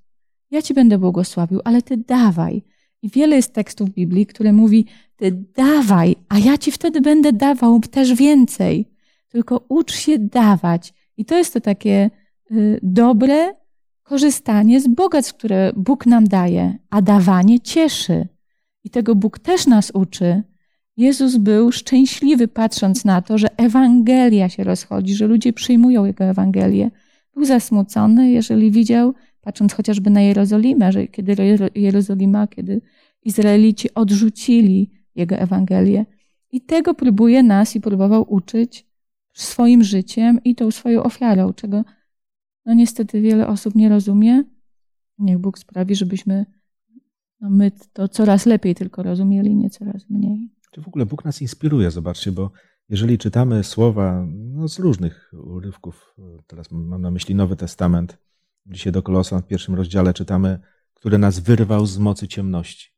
[0.50, 2.62] Ja ci będę błogosławił, ale ty dawaj.
[3.02, 7.80] I wiele jest tekstów Biblii, które mówi, ty dawaj, a ja ci wtedy będę dawał
[7.80, 8.88] też więcej.
[9.28, 11.03] Tylko ucz się dawać.
[11.16, 12.10] I to jest to takie
[12.50, 13.54] y, dobre
[14.02, 18.28] korzystanie z bogactw, które Bóg nam daje, a dawanie cieszy.
[18.84, 20.42] I tego Bóg też nas uczy.
[20.96, 26.90] Jezus był szczęśliwy, patrząc na to, że Ewangelia się rozchodzi, że ludzie przyjmują Jego Ewangelię.
[27.34, 31.36] Był zasmucony, jeżeli widział, patrząc chociażby na Jerozolimę, że kiedy
[31.74, 32.80] Jerozolima, kiedy
[33.22, 36.06] Izraelici odrzucili Jego Ewangelię.
[36.52, 38.86] I tego próbuje nas i próbował uczyć
[39.34, 41.84] swoim życiem i tą swoją ofiarą, czego
[42.66, 44.44] no niestety wiele osób nie rozumie.
[45.18, 46.46] Niech Bóg sprawi, żebyśmy
[47.40, 50.50] no my to coraz lepiej tylko rozumieli, nie coraz mniej.
[50.70, 52.50] Czy w ogóle Bóg nas inspiruje, zobaczcie, bo
[52.88, 56.14] jeżeli czytamy słowa no, z różnych urywków,
[56.46, 58.18] teraz mam na myśli Nowy Testament,
[58.66, 60.58] dzisiaj do Kolosan w pierwszym rozdziale czytamy,
[60.94, 62.90] który nas wyrwał z mocy ciemności.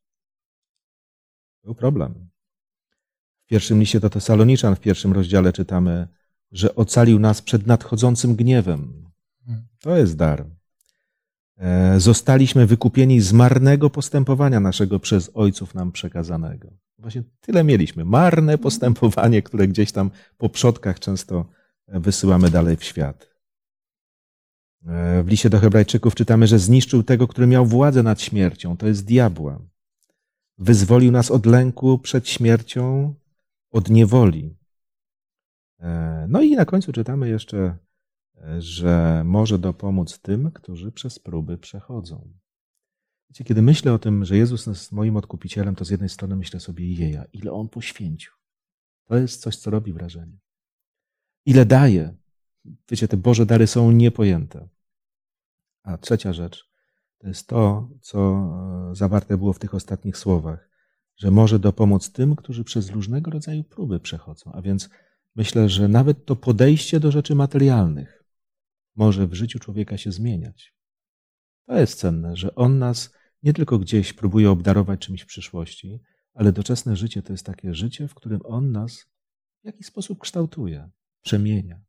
[1.64, 2.28] Był problem.
[3.44, 6.08] W pierwszym liście do Tesaloniczan w pierwszym rozdziale czytamy,
[6.52, 9.06] że ocalił nas przed nadchodzącym gniewem.
[9.80, 10.46] To jest dar.
[11.58, 16.68] E, zostaliśmy wykupieni z marnego postępowania naszego przez ojców nam przekazanego.
[16.98, 18.04] Właśnie tyle mieliśmy.
[18.04, 21.44] Marne postępowanie, które gdzieś tam po przodkach często
[21.88, 23.28] wysyłamy dalej w świat.
[24.86, 28.86] E, w liście do Hebrajczyków czytamy, że zniszczył tego, który miał władzę nad śmiercią, to
[28.86, 29.62] jest diabła.
[30.58, 33.14] Wyzwolił nas od lęku przed śmiercią,
[33.70, 34.56] od niewoli.
[35.80, 37.78] E, no i na końcu czytamy jeszcze,
[38.36, 42.28] e, że może dopomóc tym, którzy przez próby przechodzą.
[43.30, 46.60] Wiecie, kiedy myślę o tym, że Jezus jest moim odkupicielem, to z jednej strony myślę
[46.60, 48.32] sobie, jeja, ile On poświęcił.
[49.04, 50.38] To jest coś, co robi wrażenie.
[51.46, 52.14] Ile daje.
[52.90, 54.68] Wiecie, te Boże dary są niepojęte.
[55.82, 56.70] A trzecia rzecz
[57.18, 58.18] to jest to, co
[58.90, 60.70] e, zawarte było w tych ostatnich słowach,
[61.16, 64.52] że może dopomóc tym, którzy przez różnego rodzaju próby przechodzą.
[64.52, 64.90] A więc
[65.36, 68.24] myślę, że nawet to podejście do rzeczy materialnych
[68.96, 70.74] może w życiu człowieka się zmieniać.
[71.66, 76.00] To jest cenne, że on nas nie tylko gdzieś próbuje obdarować czymś w przyszłości,
[76.34, 79.06] ale doczesne życie to jest takie życie, w którym on nas
[79.62, 80.90] w jakiś sposób kształtuje,
[81.22, 81.86] przemienia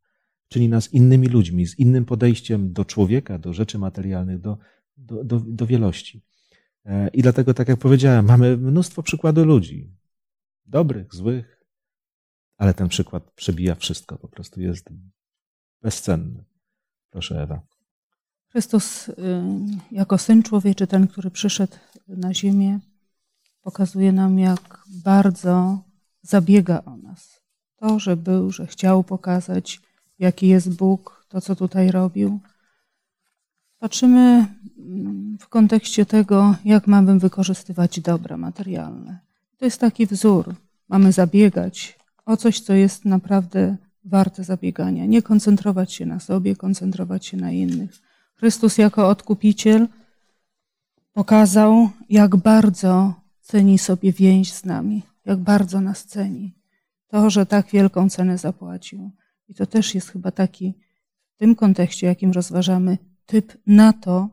[0.49, 4.57] czyni nas innymi ludźmi, z innym podejściem do człowieka, do rzeczy materialnych, do,
[4.97, 6.21] do, do, do wielości.
[6.85, 9.91] E, I dlatego, tak jak powiedziałem, mamy mnóstwo przykładów ludzi,
[10.65, 11.56] dobrych, złych,
[12.57, 14.89] ale ten przykład przebija wszystko, po prostu jest
[15.81, 16.43] bezcenny.
[17.09, 17.61] Proszę, Ewa.
[18.49, 19.13] Chrystus, y,
[19.91, 21.75] jako syn człowieczy, ten, który przyszedł
[22.07, 22.79] na ziemię,
[23.61, 25.83] pokazuje nam, jak bardzo
[26.21, 27.41] zabiega o nas.
[27.75, 29.81] To, że był, że chciał pokazać,
[30.19, 32.39] jaki jest Bóg, to co tutaj robił.
[33.79, 39.19] Patrzymy mm, w kontekście tego, jak mamy wykorzystywać dobra materialne.
[39.57, 40.55] To jest taki wzór.
[40.89, 41.96] Mamy zabiegać
[42.27, 45.05] o coś, co jest naprawdę warte zabiegania.
[45.05, 47.91] Nie koncentrować się na sobie, koncentrować się na innych.
[48.35, 49.87] Chrystus jako odkupiciel
[51.13, 56.55] pokazał, jak bardzo ceni sobie więź z nami, jak bardzo nas ceni.
[57.07, 59.11] To, że tak wielką cenę zapłacił.
[59.47, 60.73] I to też jest chyba taki,
[61.35, 64.29] w tym kontekście, jakim rozważamy, typ na to,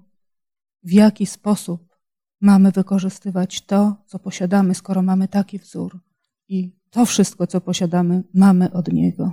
[0.82, 1.96] w jaki sposób
[2.40, 6.00] mamy wykorzystywać to, co posiadamy, skoro mamy taki wzór.
[6.48, 9.32] I to wszystko, co posiadamy, mamy od Niego.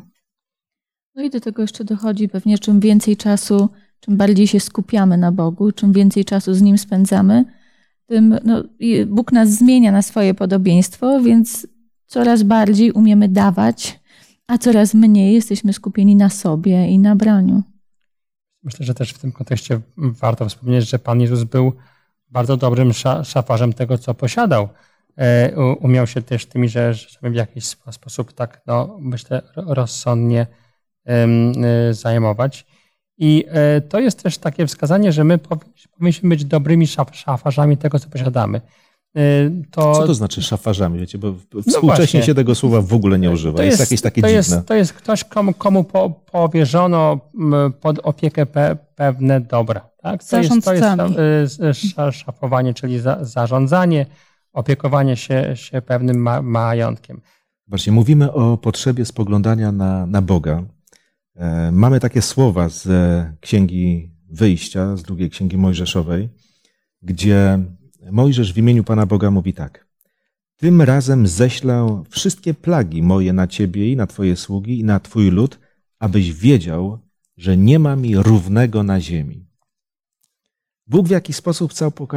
[1.15, 3.69] No i do tego jeszcze dochodzi pewnie, czym więcej czasu,
[3.99, 7.45] czym bardziej się skupiamy na Bogu, czym więcej czasu z Nim spędzamy,
[8.05, 8.63] tym no,
[9.07, 11.67] Bóg nas zmienia na swoje podobieństwo, więc
[12.05, 14.01] coraz bardziej umiemy dawać
[14.51, 17.63] a coraz mniej jesteśmy skupieni na sobie i na braniu.
[18.63, 21.73] Myślę, że też w tym kontekście warto wspomnieć, że Pan Jezus był
[22.29, 22.93] bardzo dobrym
[23.23, 24.69] szafarzem tego, co posiadał.
[25.17, 30.47] E, umiał się też tymi rzeczami w jakiś sposób tak, no, myślę, rozsądnie
[31.05, 32.65] e, zajmować.
[33.17, 35.37] I e, to jest też takie wskazanie, że my
[35.97, 38.61] powinniśmy być dobrymi szafarzami tego, co posiadamy.
[39.71, 39.93] To...
[39.95, 40.99] Co to znaczy szafarzami?
[40.99, 41.33] Wiecie, bo
[41.69, 43.57] współcześnie no się tego słowa w ogóle nie używa.
[43.57, 44.37] To jest, jest jakieś takie to dziwne.
[44.37, 47.19] Jest, to jest ktoś, komu, komu po, powierzono
[47.81, 49.89] pod opiekę pe, pewne dobra.
[50.01, 50.23] Tak?
[50.23, 51.61] To, jest, to jest
[52.11, 54.05] szafowanie, czyli za, zarządzanie,
[54.53, 57.21] opiekowanie się, się pewnym ma, majątkiem.
[57.67, 60.63] Właśnie mówimy o potrzebie spoglądania na, na Boga.
[61.35, 62.87] E, mamy takie słowa z
[63.39, 66.29] Księgi Wyjścia, z drugiej Księgi Mojżeszowej,
[67.01, 67.59] gdzie
[68.11, 69.87] Mojżesz w imieniu Pana Boga mówi tak.
[70.55, 75.31] Tym razem ześlę wszystkie plagi moje na ciebie i na twoje sługi i na twój
[75.31, 75.59] lud,
[75.99, 76.99] abyś wiedział,
[77.37, 79.50] że nie ma mi równego na ziemi.
[80.91, 81.73] Bóg w jakiś sposób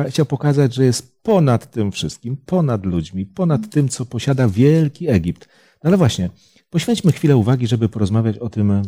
[0.08, 5.48] chciał pokazać, że jest ponad tym wszystkim, ponad ludźmi, ponad tym, co posiada wielki Egipt.
[5.82, 6.30] No ale właśnie,
[6.70, 8.82] poświęćmy chwilę uwagi, żeby porozmawiać o tym,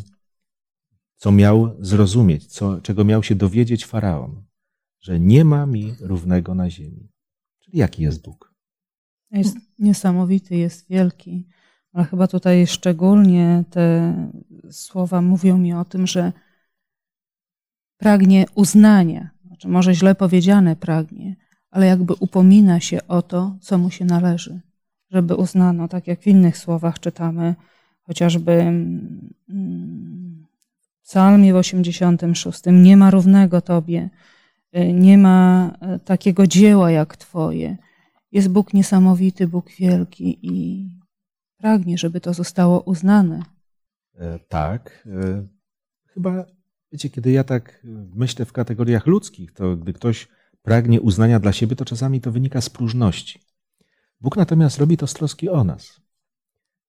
[1.17, 4.47] co miał zrozumieć, co, czego miał się dowiedzieć faraon
[5.07, 7.09] że nie ma mi równego na ziemi.
[7.59, 8.55] Czyli jaki jest Bóg?
[9.31, 11.49] Jest niesamowity, jest wielki,
[11.93, 14.15] ale chyba tutaj szczególnie te
[14.71, 16.33] słowa mówią mi o tym, że
[17.97, 21.37] pragnie uznania, znaczy może źle powiedziane pragnie,
[21.71, 24.61] ale jakby upomina się o to, co mu się należy,
[25.11, 27.55] żeby uznano, tak jak w innych słowach czytamy,
[28.03, 30.47] chociażby mm,
[31.03, 34.11] w Psalmie w 86, nie ma równego Tobie,
[34.77, 37.77] E, nie ma e, takiego dzieła jak Twoje.
[38.33, 40.89] Jest Bóg niesamowity, Bóg wielki i
[41.57, 43.43] pragnie, żeby to zostało uznane.
[44.15, 45.09] E, tak.
[46.07, 46.45] Chyba,
[46.93, 50.29] wiecie, kiedy ja tak myślę w kategoriach ludzkich, to gdy ktoś
[50.63, 53.41] pragnie uznania dla siebie, to czasami to wynika z próżności.
[54.21, 56.01] Bóg natomiast robi to z troski o nas.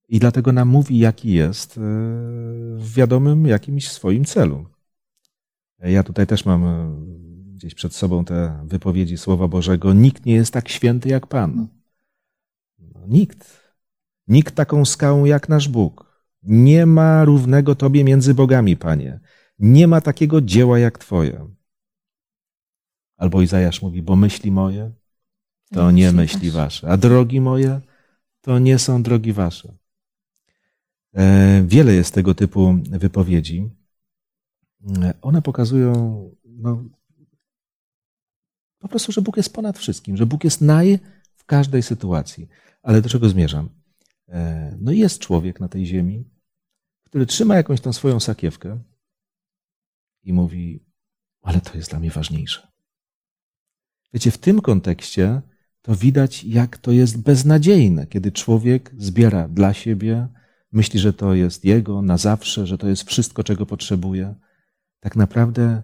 [0.10, 1.74] I dlatego nam mówi, jaki jest
[2.78, 4.66] w wiadomym jakimś swoim celu.
[5.80, 6.64] Ja tutaj też mam
[7.56, 9.94] gdzieś przed sobą te wypowiedzi Słowa Bożego.
[9.94, 11.68] Nikt nie jest tak święty jak Pan.
[12.80, 13.68] No, nikt.
[14.28, 16.24] Nikt taką skałą jak nasz Bóg.
[16.44, 19.20] Nie ma równego Tobie między bogami, Panie.
[19.60, 21.48] Nie ma takiego dzieła jak Twoje.
[23.18, 24.92] Albo Izajasz mówi, bo myśli moje
[25.72, 27.82] to nie myśli wasze, a drogi moje
[28.42, 29.74] to nie są drogi wasze.
[31.14, 33.70] E, wiele jest tego typu wypowiedzi.
[35.02, 35.92] E, one pokazują
[36.46, 36.84] no,
[38.80, 41.00] po prostu, że Bóg jest ponad wszystkim, że Bóg jest naj
[41.36, 42.48] w każdej sytuacji.
[42.84, 43.70] Ale do czego zmierzam?
[44.30, 46.26] E, no jest człowiek na tej ziemi,
[47.04, 48.80] który trzyma jakąś tą swoją sakiewkę
[50.28, 50.86] i mówi,
[51.42, 52.68] ale to jest dla mnie ważniejsze.
[54.14, 55.42] Wiecie, w tym kontekście
[55.82, 60.28] to widać, jak to jest beznadziejne, kiedy człowiek zbiera dla siebie,
[60.72, 64.36] myśli, że to jest jego na zawsze, że to jest wszystko, czego potrzebuje.
[65.00, 65.84] Tak naprawdę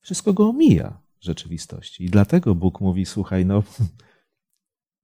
[0.00, 2.04] wszystko go omija w rzeczywistości.
[2.04, 3.62] I dlatego Bóg mówi: Słuchaj, no,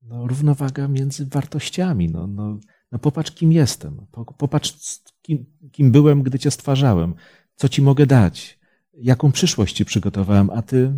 [0.03, 2.09] no równowaga między wartościami.
[2.09, 2.61] No, no,
[2.93, 4.07] no popatrz, kim jestem.
[4.39, 7.15] Popatrz, kim, kim byłem, gdy cię stwarzałem.
[7.59, 8.59] Co ci mogę dać?
[8.93, 10.93] Jaką przyszłość ci przygotowałem, a ty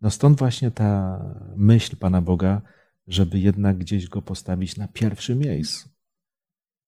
[0.00, 1.20] no stąd właśnie ta
[1.56, 2.62] myśl Pana Boga,
[3.06, 5.88] żeby jednak gdzieś go postawić na pierwszym miejscu,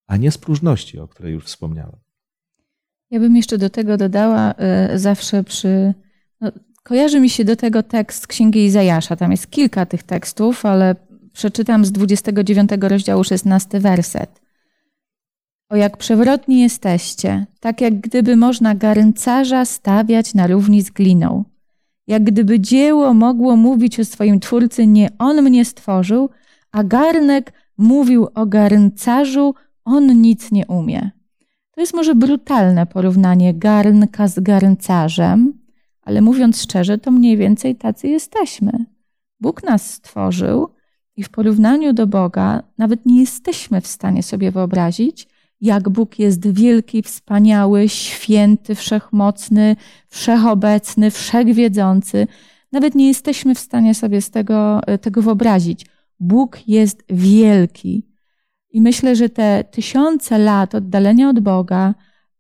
[0.07, 1.97] a nie z próżności, o której już wspomniałem.
[3.11, 4.55] Ja bym jeszcze do tego dodała
[4.95, 5.95] y, zawsze przy.
[6.41, 6.53] No,
[6.83, 9.17] kojarzy mi się do tego tekst Księgi Izajasza.
[9.17, 10.97] Tam jest kilka tych tekstów, ale
[11.33, 14.48] przeczytam z 29 rozdziału 16 werset.
[15.69, 21.45] O jak przewrotni jesteście, tak jak gdyby można garncarza stawiać na równi z gliną
[22.09, 26.31] jak gdyby dzieło mogło mówić o swoim twórcy, nie on mnie stworzył,
[26.73, 29.55] a garnek mówił o garncarzu,
[29.85, 31.11] on nic nie umie.
[31.71, 35.53] To jest może brutalne porównanie garnka z garncarzem,
[36.03, 38.73] ale mówiąc szczerze, to mniej więcej tacy jesteśmy.
[39.41, 40.69] Bóg nas stworzył
[41.17, 45.29] i w porównaniu do Boga nawet nie jesteśmy w stanie sobie wyobrazić,
[45.61, 49.77] jak Bóg jest wielki, wspaniały, święty, wszechmocny,
[50.09, 52.27] wszechobecny, wszechwiedzący.
[52.73, 55.87] Nawet nie jesteśmy w stanie sobie z tego, tego wyobrazić.
[56.21, 58.07] Bóg jest wielki.
[58.71, 61.95] I myślę, że te tysiące lat oddalenia od Boga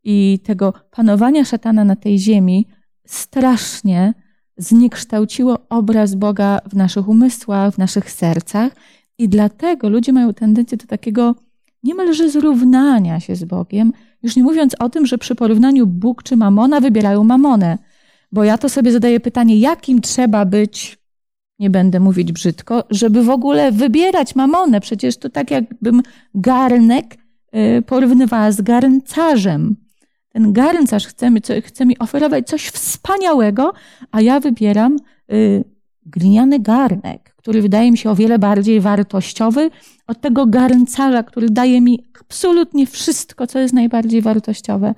[0.04, 2.66] i tego panowania szatana na tej ziemi
[3.06, 4.14] strasznie
[4.56, 8.72] zniekształciło obraz Boga w naszych umysłach, w naszych sercach.
[9.18, 11.34] I dlatego ludzie mają tendencję do takiego
[11.82, 16.36] niemalże zrównania się z Bogiem, już nie mówiąc o tym, że przy porównaniu Bóg czy
[16.36, 17.78] Mamona wybierają Mamonę.
[18.32, 20.98] Bo ja to sobie zadaję pytanie, jakim trzeba być,
[21.58, 24.80] nie będę mówić brzydko, żeby w ogóle wybierać Mamonę.
[24.80, 26.02] Przecież to tak jakbym
[26.34, 27.16] garnek
[27.54, 29.76] y, porównywała z garncarzem.
[30.28, 33.72] Ten garncarz chce mi, chce mi oferować coś wspaniałego,
[34.10, 34.96] a ja wybieram
[35.32, 35.64] y,
[36.06, 39.70] gliniany garnek, który wydaje mi się o wiele bardziej wartościowy
[40.06, 44.94] od tego garncarza, który daje mi absolutnie wszystko, co jest najbardziej wartościowe.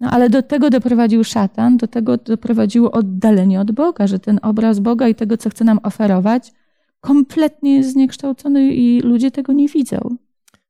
[0.00, 4.80] No ale do tego doprowadził szatan, do tego doprowadziło oddalenie od Boga, że ten obraz
[4.80, 6.52] Boga i tego, co chce nam oferować,
[7.00, 10.16] kompletnie jest zniekształcony i ludzie tego nie widzą.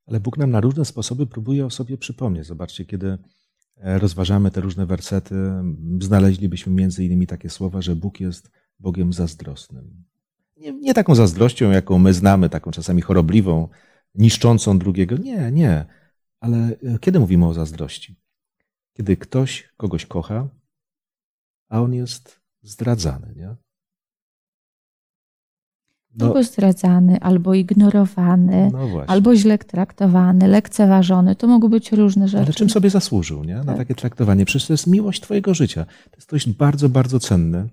[0.07, 2.45] Ale Bóg nam na różne sposoby próbuje o sobie przypomnieć.
[2.45, 3.17] Zobaczcie, kiedy
[3.77, 5.35] e, rozważamy te różne wersety,
[6.01, 10.05] znaleźlibyśmy między innymi takie słowa, że Bóg jest Bogiem zazdrosnym.
[10.57, 13.67] Nie, nie taką zazdrością, jaką my znamy, taką czasami chorobliwą,
[14.15, 15.17] niszczącą drugiego.
[15.17, 15.85] Nie, nie.
[16.39, 18.15] Ale e, kiedy mówimy o zazdrości?
[18.93, 20.47] Kiedy ktoś kogoś kocha,
[21.69, 23.55] a on jest zdradzany, nie?
[26.17, 31.35] No, albo zdradzany, albo ignorowany, no albo źle traktowany, lekceważony.
[31.35, 32.43] To mogą być różne rzeczy.
[32.43, 33.55] Ale czym sobie zasłużył nie?
[33.55, 33.77] na tak.
[33.77, 34.45] takie traktowanie?
[34.45, 35.85] Przecież to jest miłość Twojego życia.
[35.85, 37.67] To jest coś bardzo, bardzo cenne.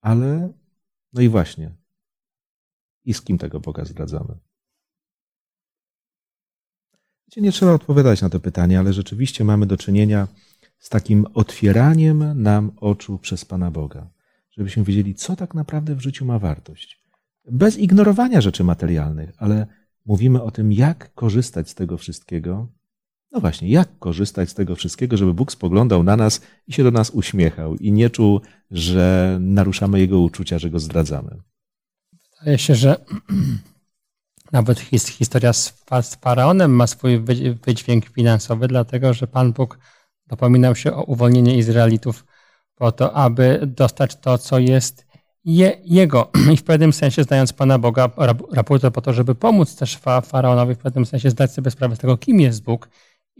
[0.00, 0.52] Ale
[1.12, 1.74] no i właśnie.
[3.04, 4.38] I z kim tego Boga zdradzamy?
[7.36, 10.28] Nie trzeba odpowiadać na to pytanie, ale rzeczywiście mamy do czynienia
[10.78, 14.10] z takim otwieraniem nam oczu przez Pana Boga,
[14.50, 17.04] żebyśmy wiedzieli, co tak naprawdę w życiu ma wartość.
[17.50, 19.66] Bez ignorowania rzeczy materialnych, ale
[20.06, 22.68] mówimy o tym, jak korzystać z tego wszystkiego.
[23.32, 26.90] No właśnie, jak korzystać z tego wszystkiego, żeby Bóg spoglądał na nas i się do
[26.90, 31.36] nas uśmiechał i nie czuł, że naruszamy Jego uczucia, że Go zdradzamy.
[32.38, 33.04] Wydaje się, że
[34.52, 35.74] nawet historia z
[36.20, 37.20] faraonem ma swój
[37.66, 39.78] wydźwięk finansowy, dlatego że Pan Bóg
[40.26, 42.24] dopominał się o uwolnienie Izraelitów
[42.74, 45.06] po to, aby dostać to, co jest
[45.44, 46.30] je, jego.
[46.54, 48.10] I w pewnym sensie, zdając Pana Boga
[48.52, 52.16] raport po to, żeby pomóc też faraonowi, w pewnym sensie zdać sobie sprawę z tego,
[52.16, 52.88] kim jest Bóg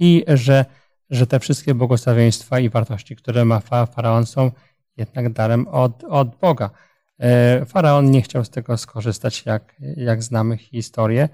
[0.00, 0.64] i że,
[1.10, 4.50] że te wszystkie błogosławieństwa i wartości, które ma faraon, są
[4.96, 6.70] jednak darem od, od Boga.
[7.18, 11.28] E, faraon nie chciał z tego skorzystać, jak, jak znamy historię,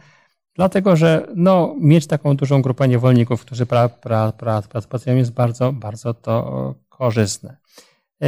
[0.55, 5.73] dlatego że no, mieć taką dużą grupę niewolników, którzy pra, pra, pra, pracują, jest bardzo,
[5.73, 7.57] bardzo to korzystne.
[8.23, 8.27] E,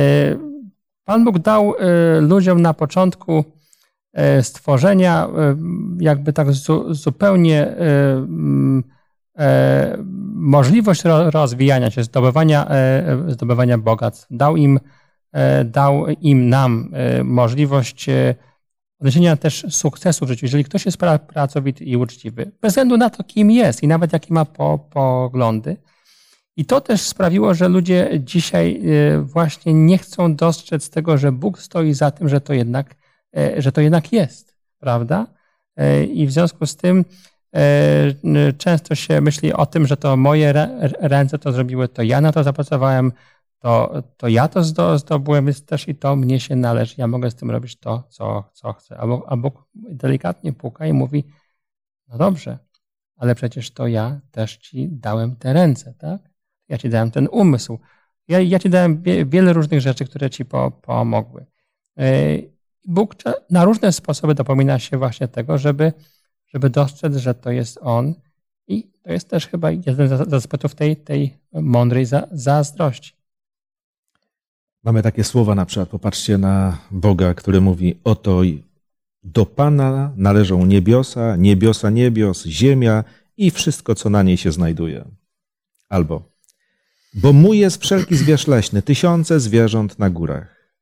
[1.05, 3.45] Pan Bóg dał e, ludziom na początku
[4.43, 5.29] stworzenia
[6.01, 6.49] jakby tak
[6.91, 7.77] zupełnie
[10.35, 12.67] możliwość rozwijania się, zdobywania,
[13.29, 14.27] zdobywania bogactw.
[14.31, 14.81] Dał im
[15.33, 18.35] E, dał im, nam e, możliwość e,
[19.01, 23.25] odniesienia też sukcesu w życiu, jeżeli ktoś jest pracowity i uczciwy, bez względu na to,
[23.25, 25.77] kim jest i nawet jakie ma po, poglądy.
[26.57, 28.83] I to też sprawiło, że ludzie dzisiaj
[29.23, 32.95] właśnie nie chcą dostrzec tego, że Bóg stoi za tym, że to jednak,
[33.59, 35.27] że to jednak jest, prawda?
[36.13, 37.05] I w związku z tym
[38.59, 40.53] często się myśli o tym, że to moje
[41.01, 43.13] ręce to zrobiły, to ja na to zapracowałem,
[43.59, 44.63] to, to ja to
[44.99, 46.95] zdobyłem, więc też i to mnie się należy.
[46.99, 48.97] Ja mogę z tym robić to, co, co chcę.
[49.27, 51.25] A Bóg delikatnie puka i mówi,
[52.09, 52.59] no dobrze,
[53.17, 56.21] ale przecież to ja też ci dałem te ręce, tak?
[56.69, 57.79] Ja ci dałem ten umysł.
[58.29, 61.47] Ja, ja ci dałem wiele różnych rzeczy, które ci po, pomogły.
[61.99, 62.05] E,
[62.85, 63.15] Bóg
[63.51, 65.93] na różne sposoby dopomina się właśnie tego, żeby,
[66.55, 68.15] żeby dostrzec, że to jest On.
[68.69, 73.13] I to jest też chyba jeden z aspektów tej, tej mądrej zazdrości.
[74.85, 78.41] Mamy takie słowa na przykład, popatrzcie na Boga, który mówi: Oto
[79.23, 83.05] do Pana należą niebiosa, niebiosa niebios, ziemia
[83.37, 85.05] i wszystko, co na niej się znajduje.
[85.89, 86.33] Albo,
[87.15, 90.75] bo mój jest wszelki zwierz leśny, tysiące zwierząt na górach.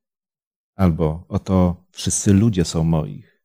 [0.75, 3.36] Albo, oto wszyscy ludzie są moich.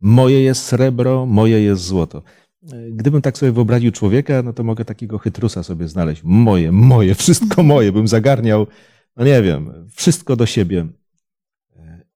[0.00, 2.22] Moje jest srebro, moje jest złoto.
[2.92, 6.22] Gdybym tak sobie wyobraził człowieka, no to mogę takiego chytrusa sobie znaleźć.
[6.24, 7.92] Moje, moje, wszystko moje.
[7.92, 8.66] Bym zagarniał,
[9.16, 10.86] no nie wiem, wszystko do siebie.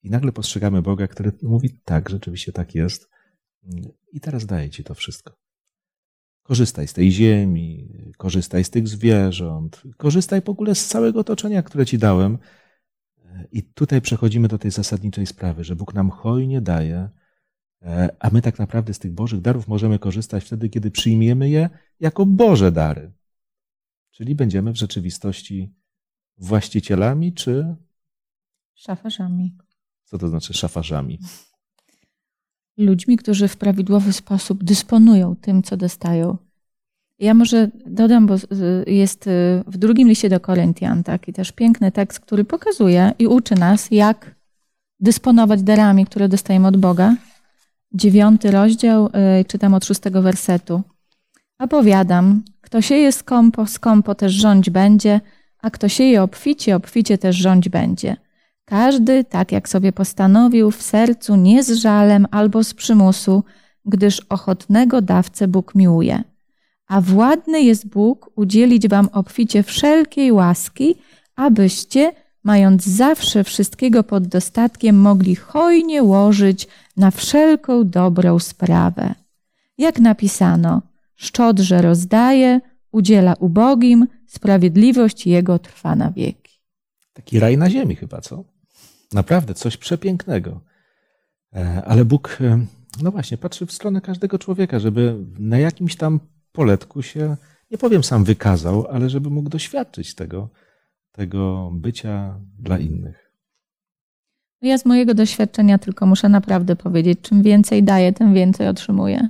[0.03, 3.09] I nagle postrzegamy Boga, który mówi, tak, rzeczywiście tak jest.
[4.13, 5.35] I teraz daję ci to wszystko.
[6.43, 11.87] Korzystaj z tej ziemi, korzystaj z tych zwierząt, korzystaj w ogóle z całego otoczenia, które
[11.87, 12.39] ci dałem.
[13.53, 17.11] I tutaj przechodzimy do tej zasadniczej sprawy, że Bóg nam hojnie daje E,
[18.19, 21.71] a my tak naprawdę z tych Bożych darów możemy korzystać wtedy, kiedy przyjmiemy je
[22.01, 23.13] jako Boże dary.
[24.11, 25.75] Czyli będziemy w rzeczywistości
[26.37, 27.77] właścicielami czy.
[28.75, 29.57] Szafarzami.
[30.05, 31.19] Co to znaczy szafarzami?
[32.77, 36.37] Ludźmi, którzy w prawidłowy sposób dysponują tym, co dostają.
[37.19, 38.35] Ja może dodam, bo
[38.87, 39.31] jest y,
[39.67, 44.35] w drugim liście do Koryntian taki też piękny tekst, który pokazuje i uczy nas, jak
[45.01, 47.17] dysponować darami, które dostajemy od Boga
[47.93, 49.07] dziewiąty rozdział,
[49.41, 50.83] y, czytam od szóstego wersetu.
[51.59, 55.21] A powiadam, kto sieje skąpo, skąpo też rządź będzie,
[55.63, 58.17] a kto sieje obficie, obficie też rządź będzie.
[58.65, 63.45] Każdy, tak jak sobie postanowił, w sercu nie z żalem albo z przymusu,
[63.85, 66.23] gdyż ochotnego dawcę Bóg miłuje.
[66.89, 70.95] A władny jest Bóg udzielić wam obficie wszelkiej łaski,
[71.37, 72.13] abyście,
[72.49, 79.15] mając zawsze wszystkiego pod dostatkiem, mogli hojnie łożyć na wszelką dobrą sprawę.
[79.79, 80.83] Jak napisano,
[81.17, 82.61] szczodrze rozdaje,
[82.93, 86.61] udziela ubogim, sprawiedliwość jego trwa na wieki.
[87.13, 88.45] Taki raj na ziemi chyba, co?
[89.13, 90.61] Naprawdę, coś przepięknego.
[91.55, 92.67] E, ale Bóg, e,
[93.03, 96.21] no właśnie, patrzy w stronę każdego człowieka, żeby na jakimś tam
[96.53, 97.37] poletku się,
[97.71, 100.49] nie powiem sam wykazał, ale żeby mógł doświadczyć tego,
[101.19, 103.33] tego bycia dla innych.
[104.63, 109.29] Ja z mojego doświadczenia tylko muszę naprawdę powiedzieć, czym więcej daję, tym więcej otrzymuję.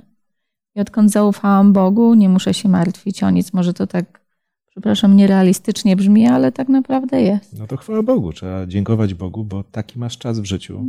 [0.75, 3.53] I odkąd zaufałam Bogu, nie muszę się martwić o nic.
[3.53, 4.21] Może to tak,
[4.69, 7.59] przepraszam, nierealistycznie brzmi, ale tak naprawdę jest.
[7.59, 8.33] No to chwała Bogu.
[8.33, 10.85] Trzeba dziękować Bogu, bo taki masz czas w życiu,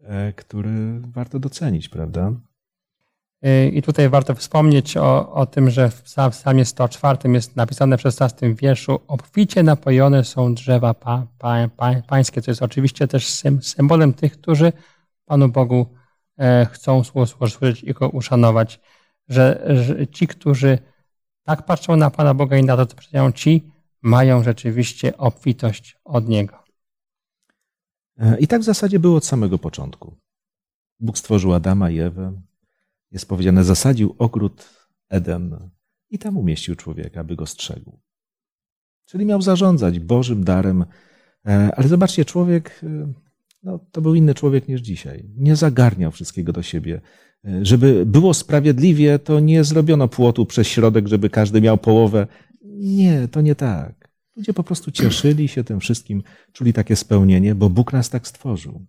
[0.00, 2.32] e, który warto docenić, prawda?
[3.46, 8.00] Y, I tutaj warto wspomnieć o, o tym, że w psalmie 104 jest napisane w
[8.00, 13.26] 16 wierszu obficie napojone są drzewa pa, pa, pa, pańskie, co jest oczywiście też
[13.60, 14.72] symbolem tych, którzy
[15.24, 15.86] Panu Bogu
[16.38, 18.80] e, chcą służyć i Go uszanować.
[19.28, 20.78] Że, że ci, którzy
[21.42, 23.70] tak patrzą na Pana Boga i na to, co ci
[24.02, 26.58] mają rzeczywiście obfitość od Niego.
[28.18, 30.16] E, I tak w zasadzie było od samego początku.
[31.00, 32.32] Bóg stworzył Adama i Ewę,
[33.12, 34.68] jest powiedziane, zasadził ogród
[35.08, 35.70] Eden
[36.10, 38.00] i tam umieścił człowieka, aby go strzegł.
[39.06, 40.84] Czyli miał zarządzać Bożym darem.
[41.46, 43.12] E, ale zobaczcie, człowiek, e,
[43.62, 45.24] no, to był inny człowiek niż dzisiaj.
[45.36, 47.00] Nie zagarniał wszystkiego do siebie.
[47.44, 52.26] E, żeby było sprawiedliwie, to nie zrobiono płotu przez środek, żeby każdy miał połowę.
[52.64, 54.08] Nie, to nie tak.
[54.36, 58.86] Ludzie po prostu cieszyli się tym wszystkim, czuli takie spełnienie, bo Bóg nas tak stworzył.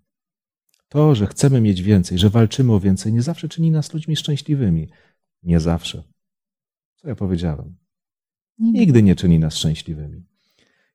[0.90, 4.90] To, że chcemy mieć więcej, że walczymy o więcej, nie zawsze czyni nas ludźmi szczęśliwymi.
[5.44, 6.04] Nie zawsze.
[6.96, 7.76] Co ja powiedziałem?
[8.58, 10.24] Nigdy nie czyni nas szczęśliwymi.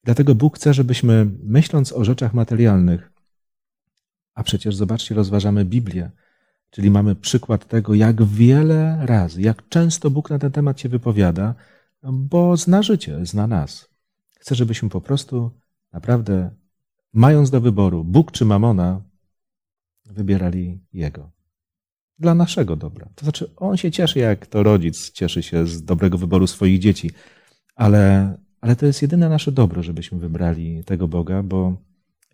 [0.04, 3.12] Dlatego Bóg chce, żebyśmy, myśląc o rzeczach materialnych,
[4.34, 6.10] a przecież zobaczcie, rozważamy Biblię,
[6.70, 11.54] czyli mamy przykład tego, jak wiele razy, jak często Bóg na ten temat się wypowiada,
[12.02, 13.88] bo zna życie, zna nas.
[14.38, 15.50] Chce, żebyśmy po prostu
[15.92, 16.50] naprawdę,
[17.12, 19.02] mając do wyboru Bóg czy Mamona,
[20.06, 21.30] wybierali Jego.
[22.18, 23.08] Dla naszego dobra.
[23.14, 27.10] To znaczy, on się cieszy, jak to rodzic cieszy się z dobrego wyboru swoich dzieci,
[27.74, 31.76] ale, ale to jest jedyne nasze dobro, żebyśmy wybrali tego Boga, bo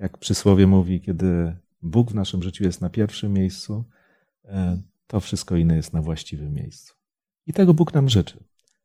[0.00, 3.84] jak przysłowie mówi, kiedy Bóg w naszym życiu jest na pierwszym miejscu,
[4.44, 6.94] e, to wszystko inne jest na właściwym miejscu.
[7.46, 8.44] I tego Bóg nam życzy.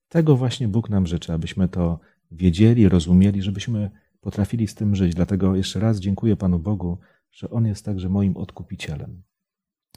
[0.10, 2.00] Tego właśnie Bóg nam życzy, abyśmy to
[2.32, 5.16] wiedzieli, rozumieli, żebyśmy potrafili z tym żyć.
[5.16, 6.98] Dlatego jeszcze raz dziękuję Panu Bogu,
[7.36, 9.24] że On jest także moim odkupicielem,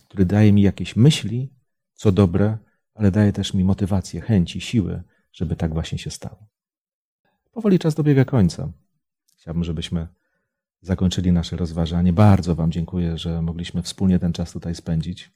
[0.05, 1.53] który daje mi jakieś myśli,
[1.95, 2.59] co dobre,
[2.95, 6.49] ale daje też mi motywację, chęci, siły, żeby tak właśnie się stało.
[7.53, 8.73] Powoli czas dobiega końca.
[9.37, 10.09] Chciałbym, żebyśmy
[10.81, 12.13] zakończyli nasze rozważanie.
[12.13, 15.33] Bardzo Wam dziękuję, że mogliśmy wspólnie ten czas tutaj spędzić.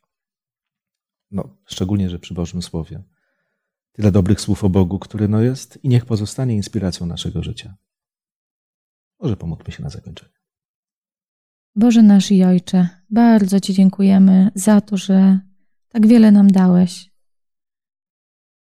[1.30, 3.02] No, szczególnie, że przy Bożym Słowie.
[3.92, 7.76] Tyle dobrych słów o Bogu, który no jest i niech pozostanie inspiracją naszego życia.
[9.20, 10.42] Może pomódlmy się na zakończenie.
[11.76, 15.40] Boże nasz i Ojcze, bardzo Ci dziękujemy za to, że
[15.88, 17.12] tak wiele nam dałeś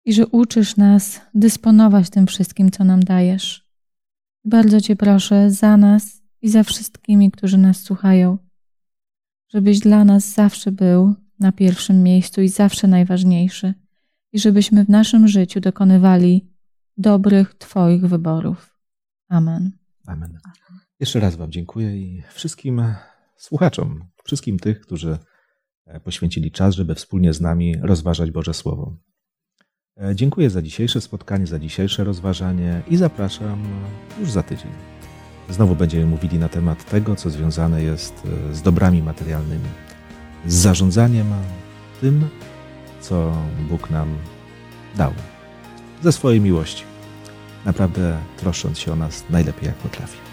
[0.04, 3.66] i że uczysz nas dysponować tym wszystkim, co nam dajesz.
[4.44, 8.38] Bardzo Cię proszę za nas i za wszystkimi, którzy nas słuchają,
[9.48, 13.74] żebyś dla nas zawsze był na pierwszym miejscu i zawsze najważniejszy,
[14.32, 16.50] i żebyśmy w naszym życiu dokonywali
[16.96, 18.76] dobrych Twoich wyborów.
[19.28, 19.70] Amen.
[20.06, 20.38] Amen.
[21.00, 22.82] Jeszcze raz Wam dziękuję i wszystkim
[23.36, 25.18] słuchaczom, wszystkim tych, którzy
[26.04, 28.96] poświęcili czas, żeby wspólnie z nami rozważać Boże Słowo.
[30.14, 33.64] Dziękuję za dzisiejsze spotkanie, za dzisiejsze rozważanie i zapraszam
[34.20, 34.70] już za tydzień.
[35.50, 38.22] Znowu będziemy mówili na temat tego, co związane jest
[38.52, 39.68] z dobrami materialnymi,
[40.46, 41.26] z zarządzaniem
[42.00, 42.28] tym,
[43.00, 43.36] co
[43.68, 44.18] Bóg nam
[44.96, 45.12] dał
[46.02, 46.84] ze swojej miłości,
[47.64, 50.29] naprawdę troszcząc się o nas najlepiej jak potrafi.